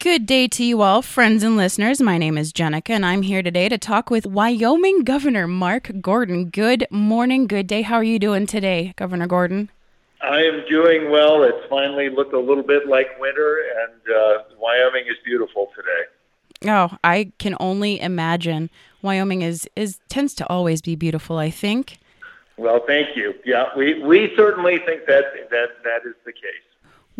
Good 0.00 0.24
day 0.24 0.48
to 0.48 0.64
you 0.64 0.80
all, 0.80 1.02
friends 1.02 1.42
and 1.42 1.58
listeners. 1.58 2.00
My 2.00 2.16
name 2.16 2.38
is 2.38 2.54
Genneca, 2.54 2.88
and 2.88 3.04
I'm 3.04 3.20
here 3.20 3.42
today 3.42 3.68
to 3.68 3.76
talk 3.76 4.08
with 4.08 4.24
Wyoming 4.26 5.04
Governor 5.04 5.46
Mark 5.46 5.90
Gordon. 6.00 6.46
Good 6.46 6.86
morning, 6.90 7.46
good 7.46 7.66
day. 7.66 7.82
How 7.82 7.96
are 7.96 8.02
you 8.02 8.18
doing 8.18 8.46
today, 8.46 8.94
Governor 8.96 9.26
Gordon? 9.26 9.68
I 10.22 10.38
am 10.38 10.64
doing 10.70 11.10
well. 11.10 11.42
It's 11.42 11.68
finally 11.68 12.08
looked 12.08 12.32
a 12.32 12.40
little 12.40 12.62
bit 12.62 12.88
like 12.88 13.08
winter, 13.20 13.58
and 13.78 14.16
uh, 14.16 14.44
Wyoming 14.58 15.04
is 15.06 15.16
beautiful 15.22 15.70
today. 15.76 16.72
Oh, 16.72 16.96
I 17.04 17.32
can 17.38 17.54
only 17.60 18.00
imagine. 18.00 18.70
Wyoming 19.02 19.42
is, 19.42 19.68
is 19.76 19.98
tends 20.08 20.32
to 20.36 20.48
always 20.48 20.80
be 20.80 20.96
beautiful. 20.96 21.36
I 21.36 21.50
think. 21.50 21.98
Well, 22.56 22.80
thank 22.86 23.18
you. 23.18 23.34
Yeah, 23.44 23.66
we, 23.76 24.02
we 24.02 24.32
certainly 24.34 24.78
think 24.78 25.04
that 25.08 25.24
that 25.50 25.68
that 25.84 26.08
is 26.08 26.14
the 26.24 26.32
case. 26.32 26.69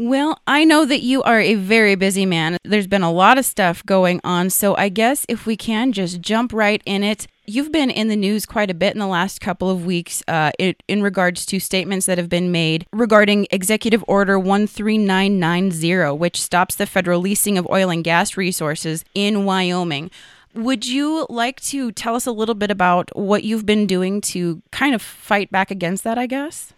Well, 0.03 0.41
I 0.47 0.65
know 0.65 0.87
that 0.87 1.03
you 1.03 1.23
are 1.25 1.41
a 1.41 1.57
very 1.57 1.95
busy 1.95 2.25
man. 2.25 2.57
There's 2.65 2.87
been 2.87 3.03
a 3.03 3.13
lot 3.13 3.37
of 3.37 3.45
stuff 3.45 3.85
going 3.85 4.19
on, 4.25 4.49
so 4.49 4.75
I 4.77 4.89
guess 4.89 5.27
if 5.29 5.45
we 5.45 5.59
can 5.59 5.93
just 5.93 6.23
jump 6.23 6.55
right 6.55 6.81
in 6.87 7.05
it. 7.05 7.27
You've 7.45 7.71
been 7.71 7.91
in 7.91 8.09
the 8.09 8.17
news 8.17 8.47
quite 8.47 8.71
a 8.71 8.75
bit 8.75 8.95
in 8.95 8.99
the 8.99 9.07
last 9.07 9.43
couple 9.43 9.69
of 9.69 9.85
weeks 9.85 10.23
uh, 10.27 10.53
in 10.59 11.03
regards 11.03 11.45
to 11.45 11.61
statements 11.61 12.07
that 12.07 12.17
have 12.17 12.31
been 12.31 12.51
made 12.51 12.87
regarding 12.95 13.47
Executive 13.51 14.03
Order 14.09 14.41
13990, 14.41 16.17
which 16.17 16.41
stops 16.41 16.77
the 16.77 16.87
federal 16.87 17.21
leasing 17.21 17.59
of 17.59 17.69
oil 17.69 17.91
and 17.91 18.03
gas 18.03 18.39
resources 18.39 19.05
in 19.15 19.45
Wyoming. 19.45 20.11
Would 20.55 20.87
you 20.87 21.27
like 21.29 21.61
to 21.65 21.93
tell 21.93 22.17
us 22.17 22.25
a 22.25 22.33
little 22.33 22.55
bit 22.55 22.71
about 22.71 23.15
what 23.15 23.45
you've 23.45 23.67
been 23.67 23.87
doing 23.87 24.23
to 24.23 24.63
kind 24.73 24.95
of 24.95 25.03
fight 25.03 25.51
back 25.51 25.71
against 25.71 26.05
that, 26.05 26.17
I 26.17 26.27
guess? 26.27 26.73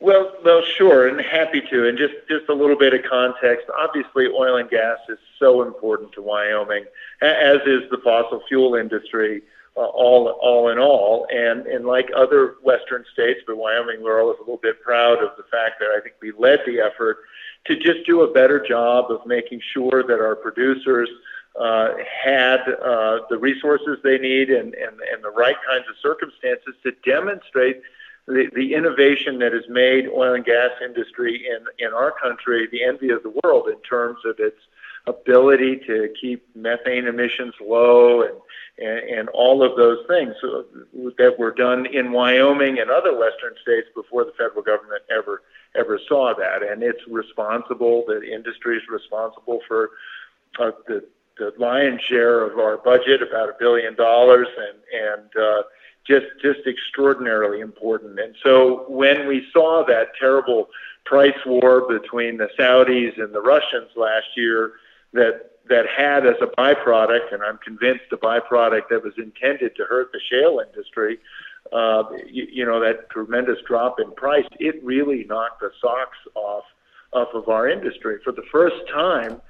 Well, 0.00 0.32
well, 0.44 0.62
sure, 0.62 1.08
and 1.08 1.20
happy 1.20 1.60
to. 1.60 1.88
And 1.88 1.98
just 1.98 2.14
just 2.28 2.48
a 2.48 2.54
little 2.54 2.78
bit 2.78 2.94
of 2.94 3.00
context. 3.08 3.66
Obviously, 3.76 4.26
oil 4.26 4.56
and 4.56 4.70
gas 4.70 4.98
is 5.08 5.18
so 5.38 5.62
important 5.62 6.12
to 6.12 6.22
Wyoming, 6.22 6.84
as 7.20 7.58
is 7.66 7.90
the 7.90 7.98
fossil 8.04 8.42
fuel 8.48 8.76
industry. 8.76 9.42
Uh, 9.76 9.82
all 9.82 10.28
all 10.40 10.70
in 10.70 10.78
all, 10.78 11.26
and 11.30 11.66
and 11.66 11.84
like 11.84 12.10
other 12.16 12.56
Western 12.62 13.04
states, 13.12 13.40
but 13.46 13.56
Wyoming, 13.56 14.02
we're 14.02 14.20
always 14.20 14.38
a 14.38 14.42
little 14.42 14.56
bit 14.56 14.82
proud 14.82 15.22
of 15.22 15.30
the 15.36 15.44
fact 15.44 15.78
that 15.80 15.88
I 15.96 16.00
think 16.00 16.16
we 16.20 16.32
led 16.32 16.60
the 16.66 16.80
effort 16.80 17.18
to 17.66 17.76
just 17.76 18.04
do 18.06 18.22
a 18.22 18.32
better 18.32 18.64
job 18.66 19.10
of 19.10 19.24
making 19.26 19.60
sure 19.72 20.02
that 20.02 20.20
our 20.20 20.34
producers 20.34 21.08
uh, 21.58 21.90
had 22.24 22.60
uh, 22.84 23.18
the 23.30 23.38
resources 23.38 23.98
they 24.02 24.18
need 24.18 24.50
and, 24.50 24.74
and, 24.74 25.00
and 25.12 25.22
the 25.22 25.30
right 25.30 25.56
kinds 25.68 25.84
of 25.88 25.96
circumstances 26.02 26.74
to 26.82 26.92
demonstrate 27.04 27.80
the, 28.28 28.50
the 28.54 28.74
innovation 28.74 29.38
that 29.38 29.52
has 29.52 29.64
made 29.68 30.06
oil 30.08 30.34
and 30.34 30.44
gas 30.44 30.70
industry 30.84 31.46
in, 31.48 31.64
in 31.84 31.94
our 31.94 32.12
country 32.12 32.68
the 32.70 32.84
envy 32.84 33.08
of 33.08 33.22
the 33.22 33.32
world 33.42 33.68
in 33.68 33.80
terms 33.80 34.18
of 34.24 34.38
its 34.38 34.58
ability 35.06 35.80
to 35.86 36.12
keep 36.20 36.44
methane 36.54 37.06
emissions 37.06 37.54
low 37.60 38.22
and, 38.22 38.36
and, 38.78 38.98
and 38.98 39.28
all 39.30 39.62
of 39.62 39.76
those 39.76 40.04
things 40.06 40.34
that 41.16 41.34
were 41.38 41.52
done 41.52 41.86
in 41.86 42.12
Wyoming 42.12 42.78
and 42.78 42.90
other 42.90 43.16
western 43.16 43.54
states 43.62 43.88
before 43.94 44.24
the 44.24 44.32
federal 44.32 44.62
government 44.62 45.02
ever 45.10 45.42
ever 45.74 45.98
saw 46.08 46.34
that. 46.34 46.62
And 46.62 46.82
it's 46.82 47.00
responsible, 47.08 48.04
the 48.06 48.22
industry 48.22 48.76
is 48.76 48.82
responsible 48.90 49.60
for 49.66 49.90
uh, 50.58 50.72
the, 50.86 51.04
the 51.38 51.52
lion's 51.58 52.00
share 52.02 52.42
of 52.42 52.58
our 52.58 52.78
budget, 52.78 53.22
about 53.22 53.48
a 53.50 53.56
billion 53.58 53.94
dollars, 53.94 54.48
and, 54.56 55.20
and 55.20 55.36
uh, 55.36 55.62
just 56.08 56.26
just 56.42 56.60
extraordinarily 56.66 57.60
important. 57.60 58.18
And 58.18 58.34
so 58.42 58.84
when 58.88 59.28
we 59.28 59.46
saw 59.52 59.84
that 59.86 60.08
terrible 60.18 60.68
price 61.04 61.38
war 61.46 61.86
between 61.88 62.38
the 62.38 62.48
Saudis 62.58 63.20
and 63.20 63.34
the 63.34 63.40
Russians 63.40 63.90
last 63.96 64.26
year, 64.36 64.72
that 65.12 65.52
that 65.68 65.86
had 65.86 66.26
as 66.26 66.36
a 66.40 66.46
byproduct, 66.46 67.32
and 67.32 67.42
I'm 67.42 67.58
convinced 67.58 68.04
a 68.12 68.16
byproduct 68.16 68.88
that 68.90 69.04
was 69.04 69.12
intended 69.18 69.76
to 69.76 69.84
hurt 69.84 70.10
the 70.12 70.20
shale 70.30 70.62
industry, 70.66 71.18
uh, 71.72 72.04
you, 72.26 72.46
you 72.50 72.64
know, 72.64 72.80
that 72.80 73.10
tremendous 73.10 73.58
drop 73.66 74.00
in 74.00 74.10
price, 74.12 74.46
it 74.58 74.82
really 74.82 75.24
knocked 75.24 75.60
the 75.60 75.70
socks 75.80 76.18
off 76.34 76.64
off 77.12 77.28
of 77.34 77.48
our 77.48 77.68
industry. 77.68 78.18
For 78.22 78.32
the 78.32 78.44
first 78.50 78.76
time 78.92 79.40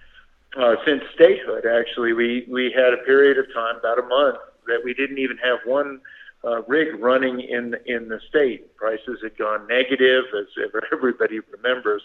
uh, 0.56 0.76
since 0.84 1.02
statehood, 1.14 1.66
actually, 1.66 2.12
we 2.12 2.46
we 2.50 2.72
had 2.72 2.92
a 2.92 2.98
period 3.04 3.38
of 3.38 3.46
time, 3.54 3.76
about 3.76 3.98
a 3.98 4.02
month, 4.02 4.38
that 4.66 4.80
we 4.82 4.94
didn't 4.94 5.18
even 5.18 5.36
have 5.38 5.58
one 5.64 6.00
uh, 6.44 6.62
rig 6.62 7.00
running 7.00 7.40
in 7.40 7.74
in 7.86 8.08
the 8.08 8.20
state. 8.28 8.76
Prices 8.76 9.18
had 9.22 9.36
gone 9.36 9.66
negative, 9.66 10.24
as 10.38 10.46
everybody 10.92 11.40
remembers, 11.52 12.02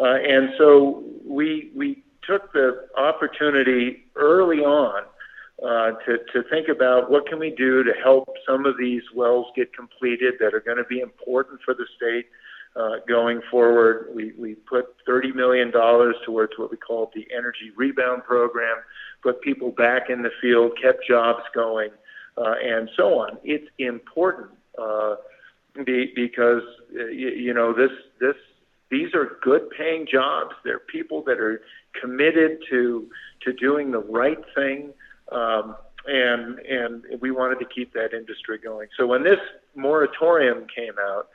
uh, 0.00 0.14
and 0.14 0.50
so 0.58 1.02
we 1.24 1.70
we 1.74 2.02
took 2.22 2.52
the 2.52 2.86
opportunity 2.96 4.06
early 4.16 4.60
on 4.60 5.02
uh, 5.62 5.92
to 6.06 6.18
to 6.32 6.48
think 6.50 6.68
about 6.68 7.10
what 7.10 7.26
can 7.28 7.38
we 7.38 7.50
do 7.50 7.82
to 7.82 7.92
help 8.02 8.28
some 8.46 8.66
of 8.66 8.76
these 8.78 9.02
wells 9.14 9.46
get 9.56 9.74
completed 9.74 10.34
that 10.40 10.54
are 10.54 10.60
going 10.60 10.78
to 10.78 10.84
be 10.84 11.00
important 11.00 11.60
for 11.64 11.74
the 11.74 11.86
state. 11.96 12.26
Uh, 12.76 12.96
going 13.06 13.40
forward, 13.52 14.08
we, 14.12 14.32
we 14.36 14.56
put 14.56 14.96
$30 15.06 15.32
million 15.32 15.70
towards 15.70 16.52
what 16.56 16.72
we 16.72 16.76
call 16.76 17.08
the 17.14 17.24
Energy 17.32 17.70
Rebound 17.76 18.24
Program, 18.24 18.78
put 19.22 19.40
people 19.42 19.70
back 19.70 20.10
in 20.10 20.22
the 20.22 20.30
field, 20.42 20.72
kept 20.82 21.06
jobs 21.06 21.44
going, 21.54 21.90
uh, 22.36 22.54
and 22.62 22.90
so 22.96 23.18
on. 23.18 23.38
It's 23.44 23.68
important 23.78 24.50
uh, 24.80 25.16
be, 25.84 26.12
because 26.14 26.62
uh, 26.98 27.06
you, 27.06 27.28
you 27.30 27.54
know 27.54 27.72
this 27.72 27.90
this 28.20 28.36
these 28.90 29.14
are 29.14 29.38
good 29.42 29.70
paying 29.70 30.06
jobs. 30.10 30.54
They're 30.64 30.78
people 30.78 31.22
that 31.24 31.38
are 31.38 31.62
committed 32.00 32.58
to 32.70 33.08
to 33.42 33.52
doing 33.52 33.90
the 33.90 34.00
right 34.00 34.42
thing. 34.54 34.92
Um, 35.32 35.76
and 36.06 36.58
and 36.58 37.04
we 37.20 37.30
wanted 37.30 37.58
to 37.60 37.64
keep 37.64 37.92
that 37.94 38.12
industry 38.12 38.58
going. 38.58 38.88
So 38.98 39.06
when 39.06 39.22
this 39.24 39.38
moratorium 39.74 40.66
came 40.74 40.94
out, 41.00 41.28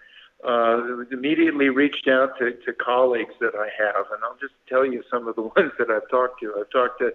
uh, 0.48 1.06
immediately 1.12 1.70
reached 1.70 2.08
out 2.08 2.38
to, 2.40 2.52
to 2.66 2.74
colleagues 2.74 3.34
that 3.42 3.54
I 3.56 3.68
have, 3.84 4.06
and 4.12 4.24
I'll 4.24 4.38
just 4.40 4.54
tell 4.68 4.86
you 4.86 5.04
some 5.12 5.28
of 5.28 5.36
the 5.36 5.42
ones 5.56 5.72
that 5.78 5.90
I've 5.90 6.10
talked 6.10 6.40
to. 6.42 6.54
I've 6.60 6.70
talked 6.70 7.00
to 7.00 7.12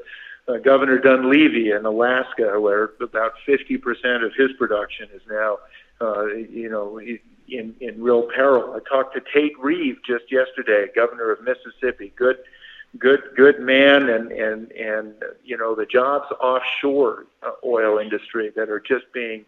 uh, 0.48 0.58
Governor 0.58 0.98
Dunleavy 0.98 1.70
in 1.70 1.86
Alaska, 1.86 2.60
where 2.60 2.90
about 3.00 3.32
50% 3.46 4.24
of 4.24 4.32
his 4.36 4.52
production 4.58 5.08
is 5.14 5.22
now, 5.28 5.58
uh, 6.00 6.26
you 6.26 6.68
know, 6.68 6.98
in, 6.98 7.74
in 7.80 8.02
real 8.02 8.28
peril. 8.34 8.74
I 8.74 8.80
talked 8.88 9.14
to 9.14 9.22
Tate 9.32 9.58
Reeves 9.58 9.98
just 10.06 10.30
yesterday, 10.30 10.86
Governor 10.94 11.30
of 11.30 11.40
Mississippi. 11.42 12.12
Good, 12.16 12.38
good, 12.98 13.22
good 13.36 13.60
man, 13.60 14.08
and 14.08 14.30
and 14.32 14.70
and 14.72 15.14
you 15.44 15.56
know 15.56 15.74
the 15.74 15.86
jobs 15.86 16.26
offshore 16.40 17.26
uh, 17.42 17.52
oil 17.64 17.98
industry 17.98 18.50
that 18.56 18.68
are 18.68 18.80
just 18.80 19.04
being 19.12 19.44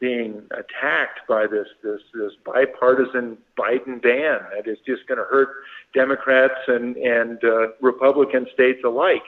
being 0.00 0.42
attacked 0.52 1.20
by 1.28 1.46
this 1.46 1.68
this 1.82 2.00
this 2.14 2.32
bipartisan 2.44 3.38
Biden 3.58 4.02
ban 4.02 4.40
that 4.54 4.66
is 4.66 4.78
just 4.86 5.06
going 5.06 5.18
to 5.18 5.24
hurt 5.24 5.50
Democrats 5.94 6.60
and 6.66 6.96
and 6.96 7.42
uh, 7.44 7.68
Republican 7.80 8.46
states 8.52 8.80
alike. 8.84 9.22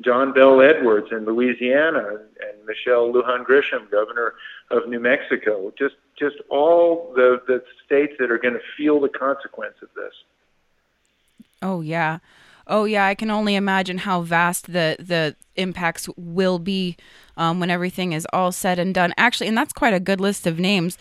John 0.00 0.32
Bel 0.32 0.60
Edwards 0.62 1.08
in 1.12 1.24
Louisiana 1.24 2.20
and 2.40 2.66
Michelle 2.66 3.12
Lujan 3.12 3.44
Grisham, 3.44 3.90
governor 3.90 4.34
of 4.70 4.88
New 4.88 5.00
Mexico. 5.00 5.72
Just 5.78 5.96
just 6.18 6.36
all 6.48 7.12
the, 7.14 7.40
the 7.46 7.62
states 7.84 8.14
that 8.18 8.30
are 8.30 8.38
going 8.38 8.54
to 8.54 8.60
feel 8.76 9.00
the 9.00 9.08
consequence 9.08 9.74
of 9.82 9.88
this. 9.94 10.12
Oh 11.62 11.80
yeah. 11.80 12.18
Oh 12.66 12.84
yeah, 12.84 13.06
I 13.06 13.14
can 13.14 13.30
only 13.30 13.56
imagine 13.56 13.98
how 13.98 14.22
vast 14.22 14.72
the 14.72 14.96
the 14.98 15.34
impacts 15.56 16.08
will 16.16 16.58
be 16.58 16.96
um, 17.36 17.60
when 17.60 17.70
everything 17.70 18.12
is 18.12 18.26
all 18.32 18.52
said 18.52 18.78
and 18.78 18.94
done. 18.94 19.12
Actually, 19.16 19.48
and 19.48 19.58
that's 19.58 19.72
quite 19.72 19.94
a 19.94 20.00
good 20.00 20.20
list 20.20 20.46
of 20.46 20.58
names. 20.58 20.96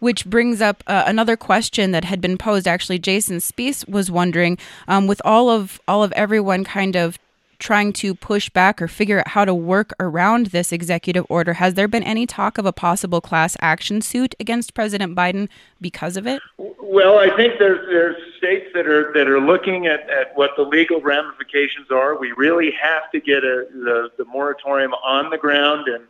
Which 0.00 0.24
brings 0.26 0.60
up 0.60 0.84
uh, 0.86 1.02
another 1.08 1.36
question 1.36 1.90
that 1.90 2.04
had 2.04 2.20
been 2.20 2.38
posed. 2.38 2.68
Actually, 2.68 3.00
Jason 3.00 3.38
Spiess 3.38 3.88
was 3.88 4.12
wondering, 4.12 4.56
um, 4.86 5.08
with 5.08 5.20
all 5.24 5.50
of 5.50 5.80
all 5.88 6.04
of 6.04 6.12
everyone 6.12 6.62
kind 6.62 6.94
of 6.94 7.18
trying 7.58 7.92
to 7.92 8.14
push 8.14 8.48
back 8.48 8.80
or 8.80 8.88
figure 8.88 9.18
out 9.20 9.28
how 9.28 9.44
to 9.44 9.54
work 9.54 9.92
around 9.98 10.46
this 10.46 10.72
executive 10.72 11.26
order. 11.28 11.54
Has 11.54 11.74
there 11.74 11.88
been 11.88 12.02
any 12.02 12.26
talk 12.26 12.58
of 12.58 12.66
a 12.66 12.72
possible 12.72 13.20
class 13.20 13.56
action 13.60 14.00
suit 14.00 14.34
against 14.38 14.74
President 14.74 15.16
Biden 15.16 15.48
because 15.80 16.16
of 16.16 16.26
it? 16.26 16.40
Well, 16.58 17.18
I 17.18 17.34
think 17.36 17.54
there's 17.58 17.86
there's 17.88 18.16
states 18.38 18.66
that 18.74 18.86
are 18.86 19.12
that 19.12 19.28
are 19.28 19.40
looking 19.40 19.86
at, 19.86 20.08
at 20.08 20.36
what 20.36 20.50
the 20.56 20.62
legal 20.62 21.00
ramifications 21.00 21.90
are. 21.90 22.16
We 22.18 22.32
really 22.32 22.70
have 22.80 23.10
to 23.12 23.20
get 23.20 23.44
a, 23.44 23.66
the 23.72 24.10
the 24.16 24.24
moratorium 24.24 24.92
on 24.94 25.30
the 25.30 25.38
ground 25.38 25.88
and. 25.88 26.04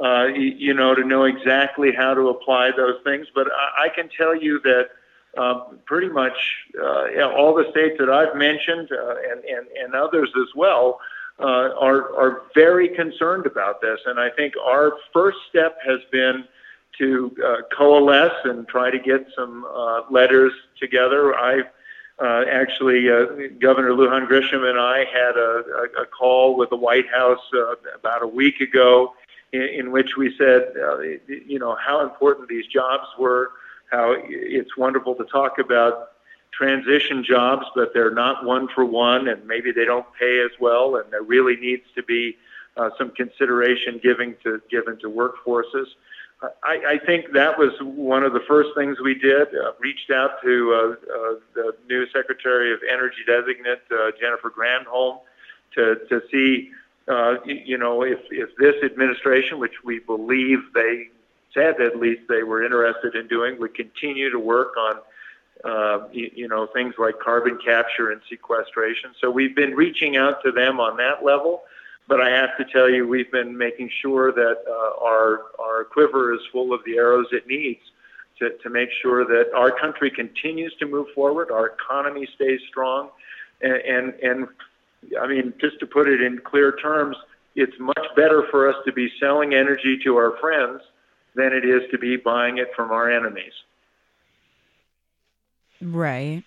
Uh, 0.00 0.26
you, 0.28 0.72
know, 0.72 0.94
to 0.94 1.02
know 1.02 1.24
exactly 1.24 1.90
how 1.90 2.14
to 2.14 2.28
apply 2.28 2.70
those 2.76 2.94
things. 3.02 3.26
But 3.34 3.48
I, 3.48 3.86
I 3.86 3.88
can 3.88 4.08
tell 4.16 4.40
you 4.40 4.60
that 4.60 4.90
um, 5.36 5.78
pretty 5.84 6.08
much 6.08 6.36
uh, 6.80 7.22
all 7.36 7.54
the 7.54 7.70
states 7.70 7.96
that 7.98 8.10
I've 8.10 8.36
mentioned 8.36 8.90
uh, 8.92 9.14
and, 9.30 9.44
and, 9.44 9.66
and 9.68 9.94
others 9.94 10.30
as 10.36 10.48
well 10.54 11.00
uh, 11.38 11.70
are, 11.78 12.14
are 12.16 12.42
very 12.54 12.88
concerned 12.88 13.46
about 13.46 13.80
this. 13.80 14.00
And 14.06 14.18
I 14.18 14.30
think 14.30 14.54
our 14.62 14.94
first 15.12 15.38
step 15.48 15.78
has 15.86 16.00
been 16.10 16.44
to 16.98 17.34
uh, 17.44 17.56
coalesce 17.76 18.44
and 18.44 18.68
try 18.68 18.90
to 18.90 18.98
get 18.98 19.26
some 19.34 19.64
uh, 19.64 20.02
letters 20.10 20.52
together. 20.78 21.34
I 21.34 21.62
uh, 22.20 22.44
actually, 22.50 23.08
uh, 23.08 23.48
Governor 23.58 23.92
Lujan 23.92 24.28
Grisham 24.28 24.68
and 24.68 24.78
I 24.78 25.06
had 25.06 25.36
a, 25.38 26.02
a, 26.02 26.06
call 26.06 26.54
with 26.54 26.68
the 26.68 26.76
White 26.76 27.08
House 27.08 27.40
uh, 27.54 27.76
about 27.94 28.22
a 28.22 28.26
week 28.26 28.60
ago, 28.60 29.14
in, 29.54 29.62
in 29.62 29.90
which 29.90 30.18
we 30.18 30.36
said, 30.36 30.74
uh, 30.76 30.98
you 31.26 31.58
know, 31.58 31.76
how 31.76 32.02
important 32.02 32.48
these 32.48 32.66
jobs 32.66 33.06
were, 33.18 33.52
how 33.90 34.14
it's 34.28 34.76
wonderful 34.76 35.14
to 35.16 35.24
talk 35.24 35.58
about 35.58 36.10
transition 36.52 37.24
jobs, 37.24 37.66
but 37.74 37.92
they're 37.94 38.14
not 38.14 38.44
one 38.44 38.68
for 38.74 38.84
one, 38.84 39.28
and 39.28 39.46
maybe 39.46 39.72
they 39.72 39.84
don't 39.84 40.06
pay 40.18 40.40
as 40.44 40.50
well, 40.60 40.96
and 40.96 41.10
there 41.12 41.22
really 41.22 41.56
needs 41.56 41.84
to 41.94 42.02
be 42.02 42.36
uh, 42.76 42.90
some 42.98 43.10
consideration 43.10 43.98
given 44.02 44.36
to 44.42 44.60
given 44.70 44.98
to 44.98 45.08
workforces. 45.08 45.86
I, 46.64 46.94
I 46.94 46.98
think 47.04 47.32
that 47.32 47.58
was 47.58 47.72
one 47.82 48.22
of 48.22 48.32
the 48.32 48.40
first 48.48 48.70
things 48.74 48.98
we 48.98 49.14
did. 49.14 49.48
Uh, 49.48 49.72
reached 49.78 50.10
out 50.10 50.40
to 50.42 50.72
uh, 50.72 50.78
uh, 50.78 51.34
the 51.54 51.76
new 51.88 52.06
Secretary 52.10 52.72
of 52.72 52.80
Energy 52.90 53.18
designate 53.26 53.82
uh, 53.90 54.10
Jennifer 54.18 54.50
Granholm 54.50 55.20
to 55.74 55.96
to 56.08 56.22
see, 56.30 56.70
uh, 57.08 57.34
you 57.44 57.76
know, 57.76 58.02
if 58.02 58.20
if 58.30 58.56
this 58.56 58.76
administration, 58.82 59.58
which 59.58 59.84
we 59.84 59.98
believe 59.98 60.60
they 60.74 61.10
said 61.54 61.80
at 61.80 61.98
least 61.98 62.22
they 62.28 62.42
were 62.42 62.64
interested 62.64 63.14
in 63.14 63.26
doing, 63.28 63.58
We 63.58 63.68
continue 63.68 64.30
to 64.30 64.38
work 64.38 64.72
on, 64.76 64.96
uh, 65.64 66.08
you, 66.12 66.30
you 66.34 66.48
know, 66.48 66.66
things 66.66 66.94
like 66.98 67.18
carbon 67.18 67.58
capture 67.64 68.10
and 68.10 68.20
sequestration. 68.28 69.10
So 69.20 69.30
we've 69.30 69.56
been 69.56 69.74
reaching 69.74 70.16
out 70.16 70.42
to 70.44 70.52
them 70.52 70.80
on 70.80 70.96
that 70.98 71.24
level. 71.24 71.62
But 72.08 72.20
I 72.20 72.30
have 72.30 72.56
to 72.58 72.64
tell 72.64 72.90
you, 72.90 73.06
we've 73.06 73.30
been 73.30 73.56
making 73.56 73.90
sure 74.02 74.32
that 74.32 74.64
uh, 74.68 75.04
our 75.04 75.42
our 75.60 75.84
quiver 75.84 76.34
is 76.34 76.40
full 76.50 76.72
of 76.72 76.80
the 76.84 76.96
arrows 76.96 77.26
it 77.30 77.46
needs 77.46 77.82
to, 78.40 78.50
to 78.58 78.70
make 78.70 78.88
sure 79.00 79.24
that 79.24 79.52
our 79.54 79.70
country 79.70 80.10
continues 80.10 80.74
to 80.80 80.86
move 80.86 81.06
forward, 81.14 81.52
our 81.52 81.68
economy 81.68 82.26
stays 82.34 82.60
strong, 82.68 83.10
and, 83.60 83.74
and 83.74 84.14
and 84.22 84.48
I 85.20 85.28
mean, 85.28 85.54
just 85.60 85.78
to 85.80 85.86
put 85.86 86.08
it 86.08 86.20
in 86.20 86.40
clear 86.40 86.76
terms, 86.76 87.16
it's 87.54 87.78
much 87.78 88.06
better 88.16 88.44
for 88.50 88.68
us 88.68 88.76
to 88.86 88.92
be 88.92 89.10
selling 89.20 89.54
energy 89.54 89.98
to 90.02 90.16
our 90.16 90.36
friends 90.38 90.82
than 91.34 91.52
it 91.52 91.64
is 91.64 91.82
to 91.90 91.98
be 91.98 92.16
buying 92.16 92.58
it 92.58 92.68
from 92.74 92.90
our 92.90 93.10
enemies. 93.10 93.52
Right. 95.80 96.44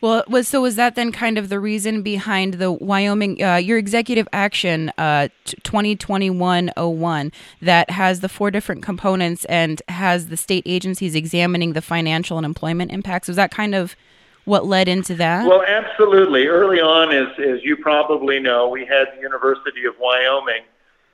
Well, 0.00 0.24
was 0.28 0.48
so 0.48 0.62
was 0.62 0.76
that 0.76 0.94
then 0.94 1.12
kind 1.12 1.38
of 1.38 1.48
the 1.48 1.58
reason 1.58 2.02
behind 2.02 2.54
the 2.54 2.70
Wyoming 2.70 3.42
uh, 3.42 3.56
your 3.56 3.78
executive 3.78 4.28
action 4.32 4.92
uh, 4.98 5.28
2021-01 5.46 7.32
that 7.62 7.90
has 7.90 8.20
the 8.20 8.28
four 8.28 8.50
different 8.50 8.82
components 8.82 9.44
and 9.46 9.82
has 9.88 10.28
the 10.28 10.36
state 10.36 10.62
agencies 10.66 11.14
examining 11.14 11.72
the 11.72 11.82
financial 11.82 12.36
and 12.36 12.44
employment 12.44 12.92
impacts? 12.92 13.28
Was 13.28 13.36
that 13.36 13.50
kind 13.50 13.74
of 13.74 13.96
what 14.44 14.66
led 14.66 14.86
into 14.86 15.14
that? 15.16 15.46
Well, 15.46 15.64
absolutely. 15.66 16.46
Early 16.46 16.80
on, 16.80 17.12
as 17.12 17.28
as 17.38 17.64
you 17.64 17.76
probably 17.76 18.38
know, 18.38 18.68
we 18.68 18.84
had 18.84 19.06
the 19.16 19.20
University 19.20 19.84
of 19.86 19.94
Wyoming. 19.98 20.62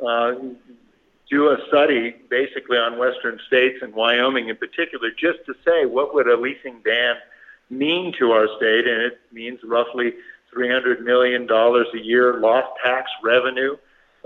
Uh, 0.04 0.34
do 1.32 1.48
a 1.48 1.56
study 1.68 2.14
basically 2.28 2.76
on 2.76 2.98
western 2.98 3.40
states 3.46 3.78
and 3.80 3.94
Wyoming 3.94 4.50
in 4.50 4.56
particular, 4.56 5.08
just 5.10 5.38
to 5.46 5.54
say 5.64 5.86
what 5.86 6.14
would 6.14 6.28
a 6.28 6.36
leasing 6.36 6.80
ban 6.84 7.14
mean 7.70 8.12
to 8.18 8.32
our 8.32 8.46
state, 8.58 8.86
and 8.86 9.00
it 9.00 9.18
means 9.32 9.58
roughly 9.64 10.12
$300 10.54 11.00
million 11.00 11.50
a 11.50 11.98
year 11.98 12.38
lost 12.38 12.68
tax 12.84 13.10
revenue, 13.24 13.76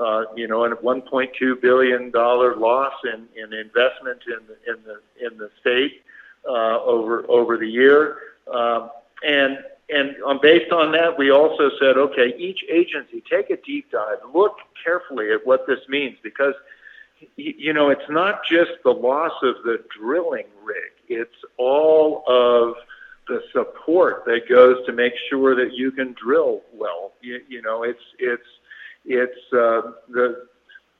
uh, 0.00 0.24
you 0.34 0.48
know, 0.48 0.64
and 0.64 0.72
a 0.72 0.76
$1.2 0.76 1.62
billion 1.62 2.10
loss 2.10 2.92
in, 3.04 3.28
in 3.40 3.52
investment 3.52 4.20
in 4.26 4.40
the, 4.48 4.72
in 4.72 4.82
the, 4.84 5.26
in 5.26 5.38
the 5.38 5.48
state 5.60 6.02
uh, 6.44 6.82
over, 6.82 7.24
over 7.30 7.56
the 7.56 7.68
year. 7.68 8.18
Um, 8.52 8.90
and 9.24 9.58
and 9.88 10.16
um, 10.26 10.40
based 10.42 10.72
on 10.72 10.90
that, 10.92 11.16
we 11.16 11.30
also 11.30 11.70
said, 11.78 11.96
okay, 11.96 12.34
each 12.36 12.64
agency 12.68 13.22
take 13.30 13.50
a 13.50 13.56
deep 13.64 13.88
dive, 13.92 14.18
look 14.34 14.56
carefully 14.84 15.30
at 15.30 15.46
what 15.46 15.64
this 15.68 15.78
means, 15.88 16.16
because 16.24 16.54
you 17.36 17.72
know 17.72 17.90
it's 17.90 18.08
not 18.10 18.44
just 18.44 18.72
the 18.84 18.90
loss 18.90 19.32
of 19.42 19.56
the 19.64 19.84
drilling 19.98 20.46
rig; 20.64 20.92
it's 21.08 21.34
all 21.56 22.22
of 22.26 22.76
the 23.28 23.42
support 23.52 24.24
that 24.26 24.48
goes 24.48 24.84
to 24.86 24.92
make 24.92 25.14
sure 25.28 25.54
that 25.56 25.74
you 25.74 25.90
can 25.90 26.14
drill 26.14 26.62
well. 26.72 27.12
You, 27.20 27.40
you 27.48 27.62
know, 27.62 27.82
it's 27.82 28.02
it's 28.18 28.46
it's 29.04 29.52
uh, 29.52 29.92
the 30.08 30.46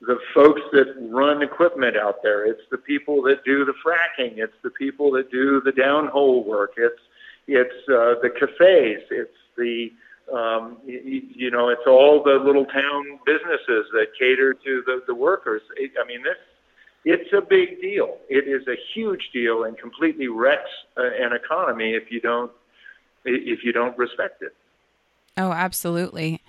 the 0.03 0.19
folks 0.35 0.61
that 0.73 0.95
run 1.11 1.43
equipment 1.43 1.97
out 1.97 2.23
there. 2.23 2.45
It's 2.45 2.63
the 2.71 2.79
people 2.79 3.23
that 3.23 3.45
do 3.45 3.65
the 3.65 3.75
fracking. 3.85 4.39
It's 4.39 4.57
the 4.63 4.71
people 4.71 5.11
that 5.13 5.31
do 5.31 5.61
the 5.61 5.73
downhole 5.73 6.45
work. 6.45 6.75
It's 6.77 7.01
it's 7.47 7.89
uh, 7.89 8.21
the 8.23 8.31
cafes. 8.31 9.03
It's 9.11 9.37
the 9.57 9.93
um, 10.33 10.79
you, 10.85 11.23
you 11.35 11.51
know, 11.51 11.69
it's 11.69 11.87
all 11.87 12.23
the 12.25 12.35
little 12.45 12.65
town 12.67 13.21
businesses 13.25 13.87
that 13.93 14.07
cater 14.19 14.55
to 14.55 14.83
the, 14.87 15.03
the 15.07 15.15
workers. 15.15 15.63
I 15.79 16.07
mean, 16.07 16.23
this 16.23 16.37
it's 17.05 17.33
a 17.33 17.41
big 17.41 17.81
deal. 17.81 18.19
It 18.29 18.49
is 18.49 18.67
a 18.67 18.75
huge 18.93 19.31
deal 19.33 19.63
and 19.63 19.79
completely 19.79 20.27
wrecks 20.27 20.71
an 20.97 21.33
economy 21.33 21.93
if 21.93 22.11
you 22.11 22.21
don't 22.21 22.51
if 23.25 23.61
you 23.65 23.73
don't 23.73 23.97
respect 23.97 24.43
it. 24.43 24.55
Oh, 25.37 25.53
absolutely. 25.53 26.43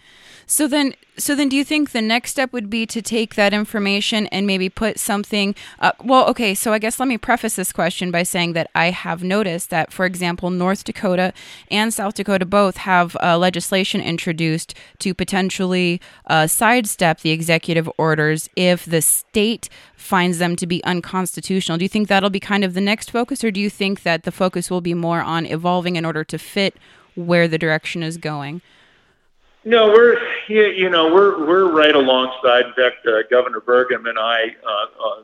So 0.49 0.65
then, 0.65 0.94
so 1.17 1.35
then, 1.35 1.49
do 1.49 1.57
you 1.57 1.65
think 1.65 1.91
the 1.91 2.01
next 2.01 2.31
step 2.31 2.53
would 2.53 2.69
be 2.69 2.85
to 2.85 3.01
take 3.01 3.35
that 3.35 3.53
information 3.53 4.27
and 4.27 4.47
maybe 4.47 4.69
put 4.69 4.97
something? 4.97 5.55
Uh, 5.77 5.91
well, 6.01 6.25
okay. 6.27 6.55
So 6.55 6.71
I 6.71 6.79
guess 6.79 7.01
let 7.01 7.09
me 7.09 7.17
preface 7.17 7.57
this 7.57 7.73
question 7.73 8.11
by 8.11 8.23
saying 8.23 8.53
that 8.53 8.69
I 8.73 8.91
have 8.91 9.23
noticed 9.23 9.69
that, 9.71 9.91
for 9.91 10.05
example, 10.05 10.49
North 10.49 10.85
Dakota 10.85 11.33
and 11.69 11.94
South 11.94 12.13
Dakota 12.13 12.45
both 12.45 12.77
have 12.77 13.17
uh, 13.21 13.38
legislation 13.38 13.99
introduced 13.99 14.73
to 14.99 15.13
potentially 15.13 15.99
uh, 16.27 16.47
sidestep 16.47 17.19
the 17.19 17.31
executive 17.31 17.89
orders 17.97 18.50
if 18.55 18.85
the 18.85 19.01
state 19.01 19.67
finds 19.97 20.38
them 20.38 20.55
to 20.55 20.65
be 20.65 20.81
unconstitutional. 20.85 21.77
Do 21.77 21.83
you 21.83 21.89
think 21.89 22.07
that'll 22.07 22.29
be 22.29 22.39
kind 22.39 22.63
of 22.63 22.73
the 22.73 22.79
next 22.79 23.11
focus, 23.11 23.43
or 23.43 23.51
do 23.51 23.59
you 23.59 23.69
think 23.69 24.03
that 24.03 24.23
the 24.23 24.31
focus 24.31 24.71
will 24.71 24.79
be 24.79 24.93
more 24.93 25.21
on 25.21 25.45
evolving 25.45 25.97
in 25.97 26.05
order 26.05 26.23
to 26.23 26.38
fit 26.38 26.77
where 27.15 27.50
the 27.50 27.57
direction 27.57 28.01
is 28.01 28.15
going? 28.15 28.61
No, 29.67 29.89
we're 29.89 30.17
you 30.47 30.89
know 30.89 31.13
we're 31.13 31.45
we're 31.45 31.69
right 31.69 31.93
alongside. 31.93 32.67
In 32.67 32.73
fact, 32.73 33.05
uh, 33.05 33.23
Governor 33.29 33.59
Burgum 33.59 34.07
and 34.07 34.17
I 34.17 34.55
uh, 34.65 34.85
uh, 35.05 35.23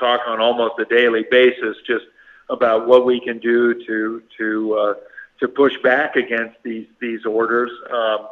talk 0.00 0.22
on 0.26 0.40
almost 0.40 0.78
a 0.78 0.86
daily 0.86 1.26
basis 1.30 1.76
just 1.86 2.06
about 2.48 2.88
what 2.88 3.04
we 3.04 3.20
can 3.20 3.38
do 3.40 3.74
to 3.84 4.22
to 4.38 4.74
uh, 4.74 4.94
to 5.40 5.48
push 5.48 5.74
back 5.82 6.16
against 6.16 6.56
these 6.62 6.86
these 6.98 7.26
orders. 7.26 7.70
Um, 7.92 8.28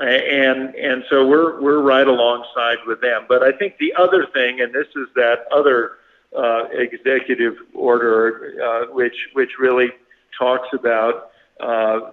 and 0.00 0.76
and 0.76 1.02
so 1.10 1.26
we're 1.26 1.60
we're 1.60 1.80
right 1.80 2.06
alongside 2.06 2.78
with 2.86 3.00
them. 3.00 3.24
But 3.28 3.42
I 3.42 3.50
think 3.50 3.78
the 3.78 3.92
other 3.98 4.28
thing, 4.32 4.60
and 4.60 4.72
this 4.72 4.86
is 4.94 5.08
that 5.16 5.40
other 5.52 5.96
uh, 6.38 6.66
executive 6.70 7.56
order, 7.74 8.54
uh, 8.62 8.92
which 8.92 9.16
which 9.32 9.58
really 9.58 9.90
talks 10.38 10.68
about 10.72 11.32
uh, 11.58 12.12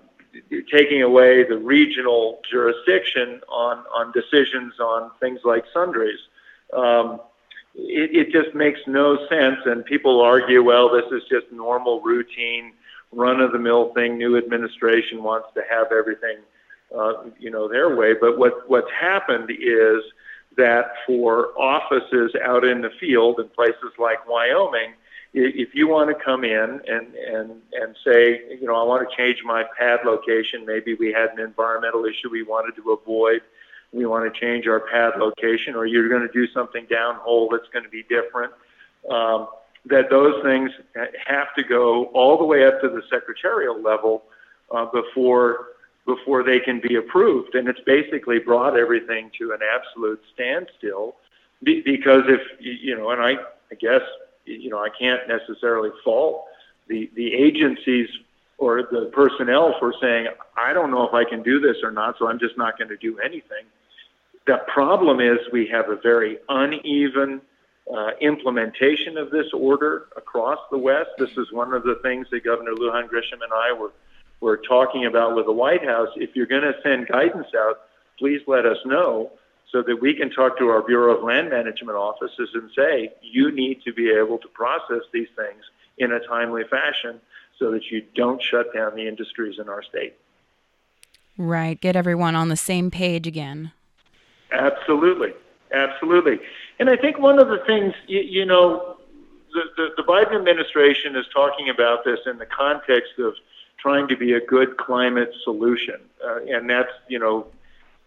taking 0.71 1.01
away 1.01 1.43
the 1.43 1.57
regional 1.57 2.39
jurisdiction 2.49 3.41
on, 3.49 3.83
on 3.93 4.11
decisions 4.11 4.79
on 4.79 5.11
things 5.19 5.39
like 5.43 5.65
sundries. 5.73 6.19
Um, 6.73 7.19
it, 7.75 8.27
it 8.27 8.31
just 8.31 8.55
makes 8.55 8.79
no 8.87 9.27
sense, 9.27 9.57
and 9.65 9.85
people 9.85 10.21
argue, 10.21 10.63
well, 10.63 10.89
this 10.89 11.05
is 11.11 11.27
just 11.29 11.51
normal, 11.51 12.01
routine, 12.01 12.73
run-of-the-mill 13.11 13.93
thing. 13.93 14.17
New 14.17 14.37
administration 14.37 15.23
wants 15.23 15.47
to 15.55 15.61
have 15.69 15.91
everything, 15.91 16.37
uh, 16.95 17.13
you 17.39 17.49
know, 17.49 17.67
their 17.67 17.95
way. 17.95 18.13
But 18.13 18.37
what 18.37 18.69
what's 18.69 18.91
happened 18.91 19.49
is 19.51 20.03
that 20.57 20.93
for 21.07 21.49
offices 21.57 22.35
out 22.43 22.65
in 22.65 22.81
the 22.81 22.91
field 22.99 23.39
in 23.39 23.47
places 23.49 23.91
like 23.97 24.27
Wyoming, 24.27 24.93
if 25.33 25.75
you 25.75 25.87
want 25.87 26.09
to 26.09 26.23
come 26.23 26.43
in 26.43 26.81
and, 26.87 27.13
and, 27.15 27.51
and 27.73 27.95
say, 28.03 28.41
you 28.59 28.65
know, 28.65 28.75
I 28.75 28.83
want 28.83 29.07
to 29.07 29.15
change 29.15 29.39
my 29.43 29.63
pad 29.77 29.99
location, 30.05 30.65
maybe 30.65 30.95
we 30.95 31.13
had 31.13 31.29
an 31.31 31.39
environmental 31.39 32.05
issue 32.05 32.29
we 32.31 32.43
wanted 32.43 32.75
to 32.81 32.91
avoid, 32.91 33.41
we 33.91 34.05
want 34.05 34.31
to 34.31 34.39
change 34.39 34.67
our 34.67 34.79
pad 34.79 35.13
location, 35.19 35.75
or 35.75 35.85
you're 35.85 36.09
going 36.09 36.27
to 36.27 36.33
do 36.33 36.51
something 36.51 36.85
downhole 36.87 37.49
that's 37.51 37.69
going 37.71 37.83
to 37.83 37.89
be 37.89 38.03
different, 38.03 38.51
um, 39.09 39.47
that 39.85 40.09
those 40.09 40.41
things 40.43 40.71
have 41.25 41.53
to 41.55 41.63
go 41.63 42.05
all 42.05 42.37
the 42.37 42.43
way 42.43 42.65
up 42.65 42.81
to 42.81 42.89
the 42.89 43.01
secretarial 43.09 43.81
level 43.81 44.23
uh, 44.71 44.85
before 44.85 45.67
before 46.05 46.43
they 46.43 46.59
can 46.59 46.81
be 46.81 46.95
approved. 46.95 47.53
And 47.53 47.67
it's 47.67 47.79
basically 47.85 48.39
brought 48.39 48.75
everything 48.75 49.29
to 49.37 49.51
an 49.51 49.59
absolute 49.61 50.19
standstill 50.33 51.17
because 51.61 52.23
if, 52.27 52.41
you 52.59 52.97
know, 52.97 53.11
and 53.11 53.21
I, 53.21 53.33
I 53.71 53.75
guess 53.79 54.01
you 54.53 54.69
know, 54.69 54.79
I 54.79 54.89
can't 54.89 55.27
necessarily 55.27 55.91
fault 56.03 56.45
the, 56.87 57.09
the 57.15 57.33
agencies 57.33 58.09
or 58.57 58.83
the 58.83 59.09
personnel 59.13 59.75
for 59.79 59.93
saying, 60.01 60.27
I 60.57 60.73
don't 60.73 60.91
know 60.91 61.07
if 61.07 61.13
I 61.13 61.23
can 61.23 61.43
do 61.43 61.59
this 61.59 61.77
or 61.83 61.91
not, 61.91 62.17
so 62.17 62.27
I'm 62.27 62.39
just 62.39 62.57
not 62.57 62.77
going 62.77 62.89
to 62.89 62.97
do 62.97 63.19
anything. 63.19 63.65
The 64.45 64.57
problem 64.67 65.21
is 65.21 65.37
we 65.51 65.67
have 65.67 65.89
a 65.89 65.95
very 65.95 66.39
uneven 66.49 67.41
uh, 67.93 68.11
implementation 68.19 69.17
of 69.17 69.31
this 69.31 69.47
order 69.53 70.07
across 70.17 70.59
the 70.71 70.77
West. 70.77 71.09
This 71.17 71.31
is 71.37 71.51
one 71.51 71.73
of 71.73 71.83
the 71.83 71.95
things 72.03 72.27
that 72.31 72.43
Governor 72.43 72.71
Lujan 72.71 73.07
Grisham 73.07 73.41
and 73.41 73.53
I 73.53 73.73
were 73.73 73.91
we're 74.41 74.57
talking 74.57 75.05
about 75.05 75.35
with 75.35 75.45
the 75.45 75.51
White 75.51 75.83
House, 75.83 76.09
if 76.15 76.35
you're 76.35 76.45
going 76.45 76.61
to 76.61 76.73
send 76.81 77.07
guidance 77.07 77.47
out, 77.57 77.81
please 78.17 78.41
let 78.47 78.65
us 78.65 78.77
know 78.85 79.31
so 79.71 79.83
that 79.83 80.01
we 80.01 80.13
can 80.13 80.29
talk 80.29 80.57
to 80.57 80.69
our 80.69 80.81
Bureau 80.81 81.15
of 81.15 81.23
Land 81.23 81.49
Management 81.49 81.97
offices 81.97 82.49
and 82.53 82.69
say, 82.75 83.13
you 83.21 83.51
need 83.51 83.83
to 83.83 83.93
be 83.93 84.09
able 84.09 84.37
to 84.39 84.47
process 84.47 85.03
these 85.13 85.27
things 85.35 85.63
in 85.97 86.11
a 86.11 86.19
timely 86.27 86.63
fashion 86.63 87.19
so 87.57 87.71
that 87.71 87.91
you 87.91 88.03
don't 88.15 88.41
shut 88.41 88.73
down 88.73 88.95
the 88.95 89.07
industries 89.07 89.59
in 89.59 89.69
our 89.69 89.83
state. 89.83 90.15
Right. 91.37 91.79
Get 91.79 91.95
everyone 91.95 92.35
on 92.35 92.49
the 92.49 92.57
same 92.57 92.89
page 92.89 93.27
again. 93.27 93.71
Absolutely. 94.51 95.33
Absolutely. 95.71 96.39
And 96.79 96.89
I 96.89 96.97
think 96.97 97.19
one 97.19 97.37
of 97.37 97.49
the 97.49 97.59
things, 97.67 97.93
you, 98.07 98.21
you 98.21 98.45
know, 98.45 98.97
the, 99.53 99.63
the, 99.77 99.87
the 99.97 100.03
Biden 100.03 100.35
administration 100.35 101.15
is 101.15 101.25
talking 101.33 101.69
about 101.69 102.03
this 102.03 102.19
in 102.25 102.37
the 102.39 102.45
context 102.45 103.19
of 103.19 103.35
trying 103.77 104.07
to 104.07 104.17
be 104.17 104.33
a 104.33 104.41
good 104.41 104.77
climate 104.77 105.31
solution. 105.43 105.99
Uh, 106.25 106.39
and 106.45 106.69
that's, 106.69 106.91
you 107.07 107.19
know, 107.19 107.47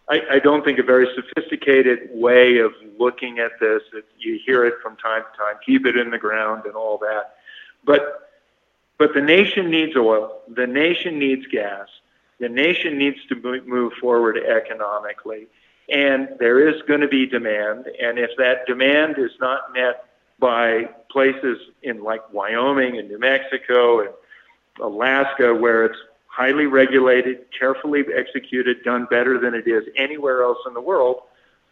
I, 0.08 0.20
I 0.32 0.38
don't 0.38 0.64
think 0.64 0.78
a 0.78 0.82
very 0.82 1.08
sophisticated 1.14 2.10
way 2.12 2.58
of 2.58 2.72
looking 2.98 3.38
at 3.38 3.52
this. 3.60 3.82
It, 3.92 4.04
you 4.18 4.38
hear 4.44 4.64
it 4.64 4.74
from 4.82 4.96
time 4.96 5.22
to 5.22 5.38
time, 5.38 5.54
keep 5.64 5.86
it 5.86 5.96
in 5.96 6.10
the 6.10 6.18
ground 6.18 6.66
and 6.66 6.74
all 6.74 6.98
that. 6.98 7.36
But, 7.84 8.30
but 8.98 9.14
the 9.14 9.20
nation 9.20 9.70
needs 9.70 9.96
oil. 9.96 10.40
The 10.48 10.66
nation 10.66 11.18
needs 11.18 11.46
gas. 11.46 11.88
The 12.40 12.48
nation 12.48 12.98
needs 12.98 13.18
to 13.28 13.62
move 13.66 13.92
forward 14.00 14.36
economically. 14.36 15.46
And 15.88 16.28
there 16.38 16.68
is 16.68 16.82
going 16.82 17.00
to 17.00 17.08
be 17.08 17.26
demand. 17.26 17.86
And 18.00 18.18
if 18.18 18.30
that 18.38 18.66
demand 18.66 19.18
is 19.18 19.32
not 19.40 19.72
met 19.72 20.06
by 20.38 20.88
places 21.10 21.58
in 21.82 22.02
like 22.02 22.32
Wyoming 22.32 22.98
and 22.98 23.08
New 23.08 23.18
Mexico 23.18 24.00
and 24.00 24.10
Alaska, 24.80 25.54
where 25.54 25.84
it's 25.84 25.98
highly 26.32 26.64
regulated, 26.64 27.44
carefully 27.56 28.02
executed, 28.16 28.82
done 28.84 29.06
better 29.10 29.38
than 29.38 29.52
it 29.54 29.68
is 29.68 29.84
anywhere 29.96 30.42
else 30.42 30.58
in 30.66 30.72
the 30.72 30.80
world, 30.80 31.20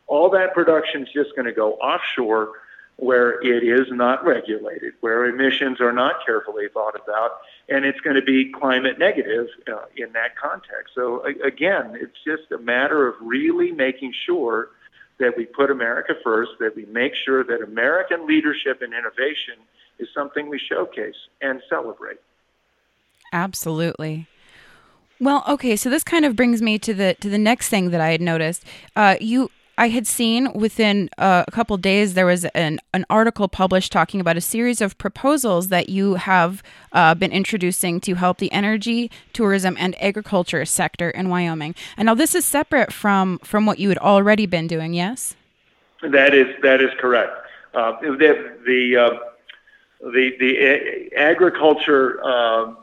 all 0.06 0.28
that 0.28 0.52
production 0.52 1.02
is 1.02 1.08
just 1.14 1.34
going 1.34 1.46
to 1.46 1.52
go 1.52 1.74
offshore 1.74 2.52
where 2.96 3.40
it 3.40 3.64
is 3.64 3.86
not 3.90 4.22
regulated, 4.22 4.92
where 5.00 5.24
emissions 5.24 5.80
are 5.80 5.92
not 5.92 6.16
carefully 6.26 6.66
thought 6.74 6.94
about, 6.94 7.38
and 7.70 7.86
it's 7.86 8.00
going 8.00 8.16
to 8.16 8.22
be 8.22 8.52
climate 8.52 8.98
negative 8.98 9.46
uh, 9.72 9.86
in 9.96 10.12
that 10.12 10.36
context. 10.36 10.94
So, 10.94 11.24
again, 11.42 11.96
it's 11.98 12.18
just 12.22 12.52
a 12.52 12.58
matter 12.58 13.08
of 13.08 13.14
really 13.22 13.72
making 13.72 14.12
sure 14.26 14.68
that 15.18 15.34
we 15.38 15.46
put 15.46 15.70
America 15.70 16.12
first, 16.22 16.52
that 16.60 16.76
we 16.76 16.84
make 16.84 17.14
sure 17.14 17.42
that 17.42 17.62
American 17.62 18.26
leadership 18.26 18.82
and 18.82 18.92
innovation 18.92 19.54
is 19.98 20.08
something 20.12 20.50
we 20.50 20.58
showcase 20.58 21.16
and 21.40 21.62
celebrate. 21.70 22.18
Absolutely. 23.32 24.26
Well, 25.20 25.44
okay, 25.46 25.76
so 25.76 25.90
this 25.90 26.02
kind 26.02 26.24
of 26.24 26.34
brings 26.34 26.62
me 26.62 26.78
to 26.78 26.94
the 26.94 27.14
to 27.20 27.28
the 27.28 27.38
next 27.38 27.68
thing 27.68 27.90
that 27.90 28.00
I 28.00 28.10
had 28.10 28.22
noticed. 28.22 28.64
Uh, 28.96 29.16
you 29.20 29.50
I 29.76 29.88
had 29.88 30.06
seen 30.06 30.52
within 30.52 31.08
uh, 31.18 31.44
a 31.46 31.50
couple 31.50 31.76
days 31.76 32.14
there 32.14 32.26
was 32.26 32.44
an, 32.46 32.80
an 32.92 33.06
article 33.08 33.48
published 33.48 33.92
talking 33.92 34.20
about 34.20 34.36
a 34.36 34.40
series 34.40 34.80
of 34.80 34.96
proposals 34.98 35.68
that 35.68 35.88
you 35.88 36.14
have 36.14 36.62
uh, 36.92 37.14
been 37.14 37.32
introducing 37.32 38.00
to 38.00 38.14
help 38.14 38.38
the 38.38 38.52
energy, 38.52 39.10
tourism, 39.32 39.76
and 39.78 39.94
agriculture 40.02 40.64
sector 40.64 41.08
in 41.10 41.28
Wyoming. 41.28 41.74
And 41.96 42.06
now 42.06 42.14
this 42.14 42.34
is 42.34 42.44
separate 42.44 42.92
from 42.92 43.38
from 43.40 43.66
what 43.66 43.78
you 43.78 43.90
had 43.90 43.98
already 43.98 44.46
been 44.46 44.66
doing. 44.66 44.94
Yes, 44.94 45.34
that 46.02 46.34
is 46.34 46.46
that 46.62 46.80
is 46.80 46.90
correct. 46.98 47.32
Uh, 47.74 47.92
the 48.00 48.56
the 48.66 48.96
uh, 48.96 49.18
the, 50.00 50.30
the 50.40 51.16
agriculture 51.16 52.24
um, 52.24 52.78